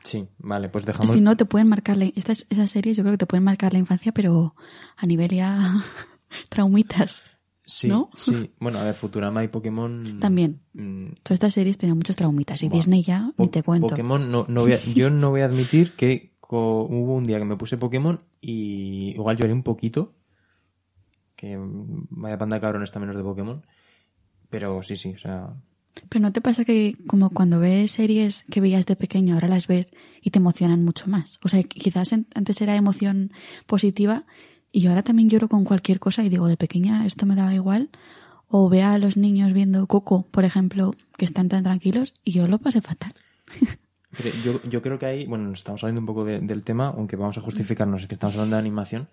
Sí, 0.02 0.28
vale, 0.38 0.68
pues 0.68 0.84
dejamos... 0.84 1.10
Si 1.10 1.20
no, 1.20 1.36
te 1.36 1.44
pueden 1.44 1.68
marcar... 1.68 1.96
La... 1.96 2.04
Estas, 2.04 2.46
esas 2.48 2.70
series 2.70 2.96
yo 2.96 3.02
creo 3.02 3.14
que 3.14 3.18
te 3.18 3.26
pueden 3.26 3.44
marcar 3.44 3.72
la 3.72 3.78
infancia, 3.78 4.12
pero 4.12 4.54
a 4.96 5.06
nivel 5.06 5.30
ya 5.30 5.74
traumitas. 6.48 7.33
Sí, 7.66 7.88
¿no? 7.88 8.10
sí. 8.14 8.50
Bueno, 8.60 8.78
a 8.78 8.84
ver, 8.84 8.94
Futurama 8.94 9.42
y 9.42 9.48
Pokémon. 9.48 10.20
También. 10.20 10.60
Mmm, 10.74 11.12
Todas 11.22 11.36
estas 11.36 11.54
series 11.54 11.78
tenían 11.78 11.96
muchos 11.96 12.16
traumitas. 12.16 12.62
Y 12.62 12.68
bueno, 12.68 12.76
Disney 12.76 13.02
ya, 13.02 13.32
ni 13.38 13.48
te 13.48 13.62
cuento. 13.62 13.88
Pokémon, 13.88 14.30
no, 14.30 14.44
no 14.48 14.62
voy 14.62 14.74
a, 14.74 14.78
yo 14.94 15.10
no 15.10 15.30
voy 15.30 15.40
a 15.40 15.46
admitir 15.46 15.92
que 15.92 16.34
hubo 16.48 17.14
un 17.14 17.24
día 17.24 17.38
que 17.38 17.44
me 17.44 17.56
puse 17.56 17.76
Pokémon 17.76 18.20
y 18.40 19.12
igual 19.14 19.36
lloré 19.36 19.52
un 19.52 19.62
poquito. 19.62 20.14
Que 21.36 21.58
vaya 21.58 22.38
panda 22.38 22.60
cabrón 22.60 22.82
está 22.82 23.00
menos 23.00 23.16
de 23.16 23.22
Pokémon. 23.22 23.64
Pero 24.50 24.82
sí, 24.82 24.96
sí, 24.96 25.14
o 25.14 25.18
sea. 25.18 25.54
Pero 26.08 26.22
no 26.22 26.32
te 26.32 26.40
pasa 26.40 26.64
que 26.64 26.96
como 27.06 27.30
cuando 27.30 27.60
ves 27.60 27.92
series 27.92 28.44
que 28.50 28.60
veías 28.60 28.86
de 28.86 28.96
pequeño, 28.96 29.34
ahora 29.34 29.48
las 29.48 29.66
ves 29.66 29.86
y 30.20 30.30
te 30.30 30.38
emocionan 30.38 30.84
mucho 30.84 31.06
más. 31.08 31.40
O 31.42 31.48
sea, 31.48 31.62
quizás 31.62 32.12
antes 32.12 32.60
era 32.60 32.76
emoción 32.76 33.32
positiva 33.66 34.26
y 34.76 34.80
yo 34.80 34.90
ahora 34.90 35.02
también 35.02 35.30
lloro 35.30 35.48
con 35.48 35.64
cualquier 35.64 35.98
cosa 36.00 36.22
y 36.24 36.28
digo, 36.28 36.48
de 36.48 36.56
pequeña 36.56 37.06
esto 37.06 37.24
me 37.26 37.36
daba 37.36 37.54
igual. 37.54 37.88
O 38.48 38.68
vea 38.68 38.92
a 38.92 38.98
los 38.98 39.16
niños 39.16 39.52
viendo 39.52 39.86
Coco, 39.86 40.26
por 40.30 40.44
ejemplo, 40.44 40.92
que 41.16 41.24
están 41.24 41.48
tan 41.48 41.62
tranquilos 41.64 42.12
y 42.24 42.32
yo 42.32 42.46
lo 42.46 42.58
pasé 42.58 42.80
fatal. 42.82 43.14
Yo, 44.44 44.62
yo 44.62 44.80
creo 44.82 44.98
que 44.98 45.06
ahí, 45.06 45.26
bueno, 45.26 45.48
nos 45.48 45.58
estamos 45.58 45.80
saliendo 45.80 46.00
un 46.00 46.06
poco 46.06 46.24
de- 46.24 46.40
del 46.40 46.62
tema, 46.62 46.88
aunque 46.96 47.16
vamos 47.16 47.36
a 47.38 47.40
justificarnos 47.40 48.02
es 48.02 48.06
que 48.08 48.14
estamos 48.14 48.34
hablando 48.36 48.54
de 48.56 48.60
animación, 48.60 49.08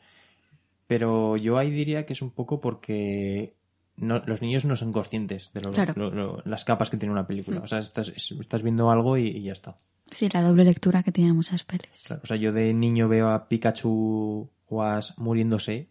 pero 0.87 1.37
yo 1.37 1.57
ahí 1.57 1.71
diría 1.71 2.05
que 2.05 2.13
es 2.13 2.21
un 2.21 2.29
poco 2.31 2.61
porque 2.61 3.55
no, 3.95 4.19
los 4.25 4.41
niños 4.41 4.65
no 4.65 4.75
son 4.75 4.91
conscientes 4.91 5.51
de 5.53 5.61
lo- 5.61 5.71
Claro. 5.71 5.93
lo- 5.95 6.11
lo- 6.11 6.41
las 6.45 6.65
capas 6.65 6.89
que 6.89 6.97
tiene 6.97 7.13
una 7.13 7.25
película. 7.25 7.61
O 7.61 7.67
sea, 7.67 7.79
estás, 7.79 8.09
es- 8.09 8.31
estás 8.39 8.61
viendo 8.61 8.91
algo 8.91 9.17
y, 9.17 9.27
y 9.27 9.41
ya 9.43 9.53
está. 9.53 9.75
Sí, 10.11 10.27
la 10.29 10.41
doble 10.41 10.65
lectura 10.65 11.01
que 11.03 11.11
tienen 11.11 11.35
muchas 11.35 11.63
pelis. 11.63 11.89
Claro, 12.05 12.21
o 12.23 12.27
sea, 12.27 12.35
yo 12.37 12.51
de 12.51 12.73
niño 12.73 13.07
veo 13.07 13.29
a 13.29 13.47
Pikachu 13.47 14.49
Ash 14.79 15.11
muriéndose 15.17 15.89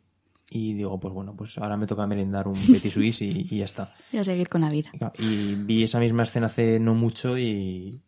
y 0.49 0.75
digo, 0.75 0.99
pues 0.99 1.15
bueno, 1.15 1.35
pues 1.37 1.57
ahora 1.59 1.77
me 1.77 1.87
toca 1.87 2.07
merendar 2.07 2.49
un 2.49 2.55
Petit 2.55 2.91
Suisse 2.93 3.23
y, 3.23 3.47
y 3.51 3.59
ya 3.59 3.65
está. 3.65 3.95
Y 4.13 4.19
a 4.19 4.25
seguir 4.25 4.49
con 4.49 4.63
la 4.63 4.71
vida. 4.71 4.91
Y 5.19 5.55
vi 5.55 5.85
esa 5.85 6.01
misma 6.01 6.25
escena 6.25 6.47
hace 6.47 6.81
no 6.81 6.95
mucho 6.95 7.39
y, 7.39 8.03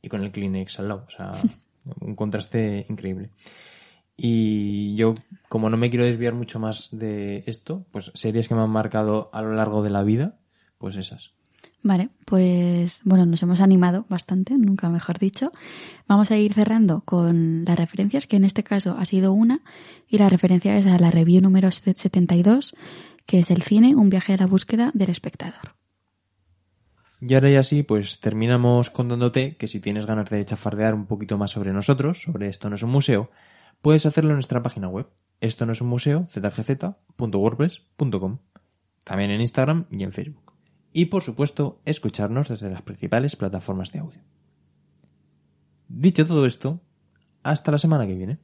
y 0.00 0.08
con 0.08 0.22
el 0.22 0.32
Kleenex 0.32 0.78
al 0.78 0.88
lado. 0.88 1.04
O 1.06 1.10
sea, 1.10 1.32
un 2.00 2.14
contraste 2.14 2.86
increíble. 2.88 3.30
Y 4.16 4.94
yo, 4.96 5.14
como 5.48 5.68
no 5.70 5.76
me 5.76 5.90
quiero 5.90 6.04
desviar 6.04 6.34
mucho 6.34 6.60
más 6.60 6.90
de 6.92 7.44
esto, 7.46 7.86
pues 7.90 8.10
series 8.14 8.48
que 8.48 8.54
me 8.54 8.62
han 8.62 8.70
marcado 8.70 9.30
a 9.32 9.42
lo 9.42 9.54
largo 9.54 9.82
de 9.82 9.90
la 9.90 10.02
vida, 10.02 10.38
pues 10.78 10.96
esas. 10.96 11.32
Vale, 11.84 12.10
pues 12.24 13.00
bueno, 13.04 13.26
nos 13.26 13.42
hemos 13.42 13.60
animado 13.60 14.06
bastante, 14.08 14.56
nunca 14.56 14.88
mejor 14.88 15.18
dicho. 15.18 15.50
Vamos 16.06 16.30
a 16.30 16.36
ir 16.36 16.54
cerrando 16.54 17.02
con 17.04 17.64
las 17.64 17.76
referencias, 17.76 18.28
que 18.28 18.36
en 18.36 18.44
este 18.44 18.62
caso 18.62 18.94
ha 18.96 19.04
sido 19.04 19.32
una, 19.32 19.62
y 20.08 20.18
la 20.18 20.28
referencia 20.28 20.78
es 20.78 20.86
a 20.86 20.96
la 20.98 21.10
review 21.10 21.42
número 21.42 21.72
72, 21.72 22.76
que 23.26 23.40
es 23.40 23.50
el 23.50 23.62
cine, 23.62 23.96
un 23.96 24.10
viaje 24.10 24.34
a 24.34 24.36
la 24.36 24.46
búsqueda 24.46 24.92
del 24.94 25.10
espectador. 25.10 25.74
Y 27.20 27.34
ahora 27.34 27.50
ya 27.50 27.64
sí, 27.64 27.82
pues 27.82 28.20
terminamos 28.20 28.90
contándote 28.90 29.56
que 29.56 29.66
si 29.66 29.80
tienes 29.80 30.06
ganas 30.06 30.30
de 30.30 30.44
chafardear 30.44 30.94
un 30.94 31.06
poquito 31.06 31.36
más 31.36 31.50
sobre 31.50 31.72
nosotros, 31.72 32.22
sobre 32.22 32.46
esto 32.48 32.68
no 32.68 32.76
es 32.76 32.84
un 32.84 32.90
museo, 32.90 33.28
puedes 33.80 34.06
hacerlo 34.06 34.30
en 34.30 34.36
nuestra 34.36 34.62
página 34.62 34.86
web, 34.88 35.08
esto 35.40 35.66
no 35.66 35.72
es 35.72 35.80
un 35.80 35.88
museo, 35.88 36.28
zgz.wordpress.com, 36.28 38.38
también 39.02 39.32
en 39.32 39.40
Instagram 39.40 39.86
y 39.90 40.04
en 40.04 40.12
Facebook. 40.12 40.51
Y 40.92 41.06
por 41.06 41.22
supuesto, 41.22 41.80
escucharnos 41.84 42.48
desde 42.48 42.70
las 42.70 42.82
principales 42.82 43.36
plataformas 43.36 43.92
de 43.92 44.00
audio. 44.00 44.20
Dicho 45.88 46.26
todo 46.26 46.46
esto, 46.46 46.80
hasta 47.42 47.72
la 47.72 47.78
semana 47.78 48.06
que 48.06 48.14
viene. 48.14 48.38